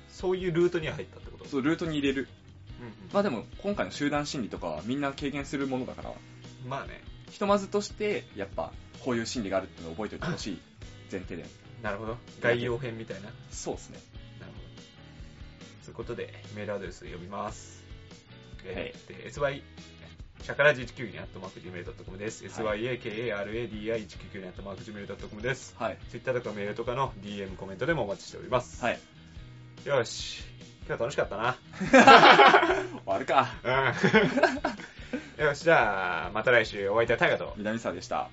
[0.08, 1.44] そういうルートには入ったってこと？
[1.48, 2.28] そう、ルートに入れる。
[3.12, 6.12] まあでも、今回の集団心理とかはみんな経験するものだから、
[6.66, 7.02] まあね。
[7.30, 8.72] ひとまずとして、やっぱ、
[9.04, 10.58] こういう心理があるっていうのを覚えておいてほしい
[11.10, 11.44] 前提で。
[11.82, 12.16] なるほど。
[12.40, 13.24] 概要編みたいな。
[13.24, 13.98] なるそうですね。
[14.40, 14.52] ほど。
[15.84, 17.82] ということで、メールアドレス読みます。
[18.64, 19.62] はいえーで sy、
[20.42, 22.44] シャカラジ192にアットマーク Gmail.com です。
[22.44, 25.74] はい syakaradi199 にアットマーク Gmail.com です。
[25.78, 25.98] はい。
[26.10, 28.82] Twitter とかメールとかの DM コメントでもお待ちしております。
[28.82, 28.98] はい。
[29.86, 30.44] よし。
[30.86, 31.56] 今日は楽しかったな。
[31.80, 33.48] 終わるか。
[35.38, 35.44] うん。
[35.46, 37.54] よし、じゃあ、また来週お会いいたいタイガと。
[37.56, 38.28] 南沢でした。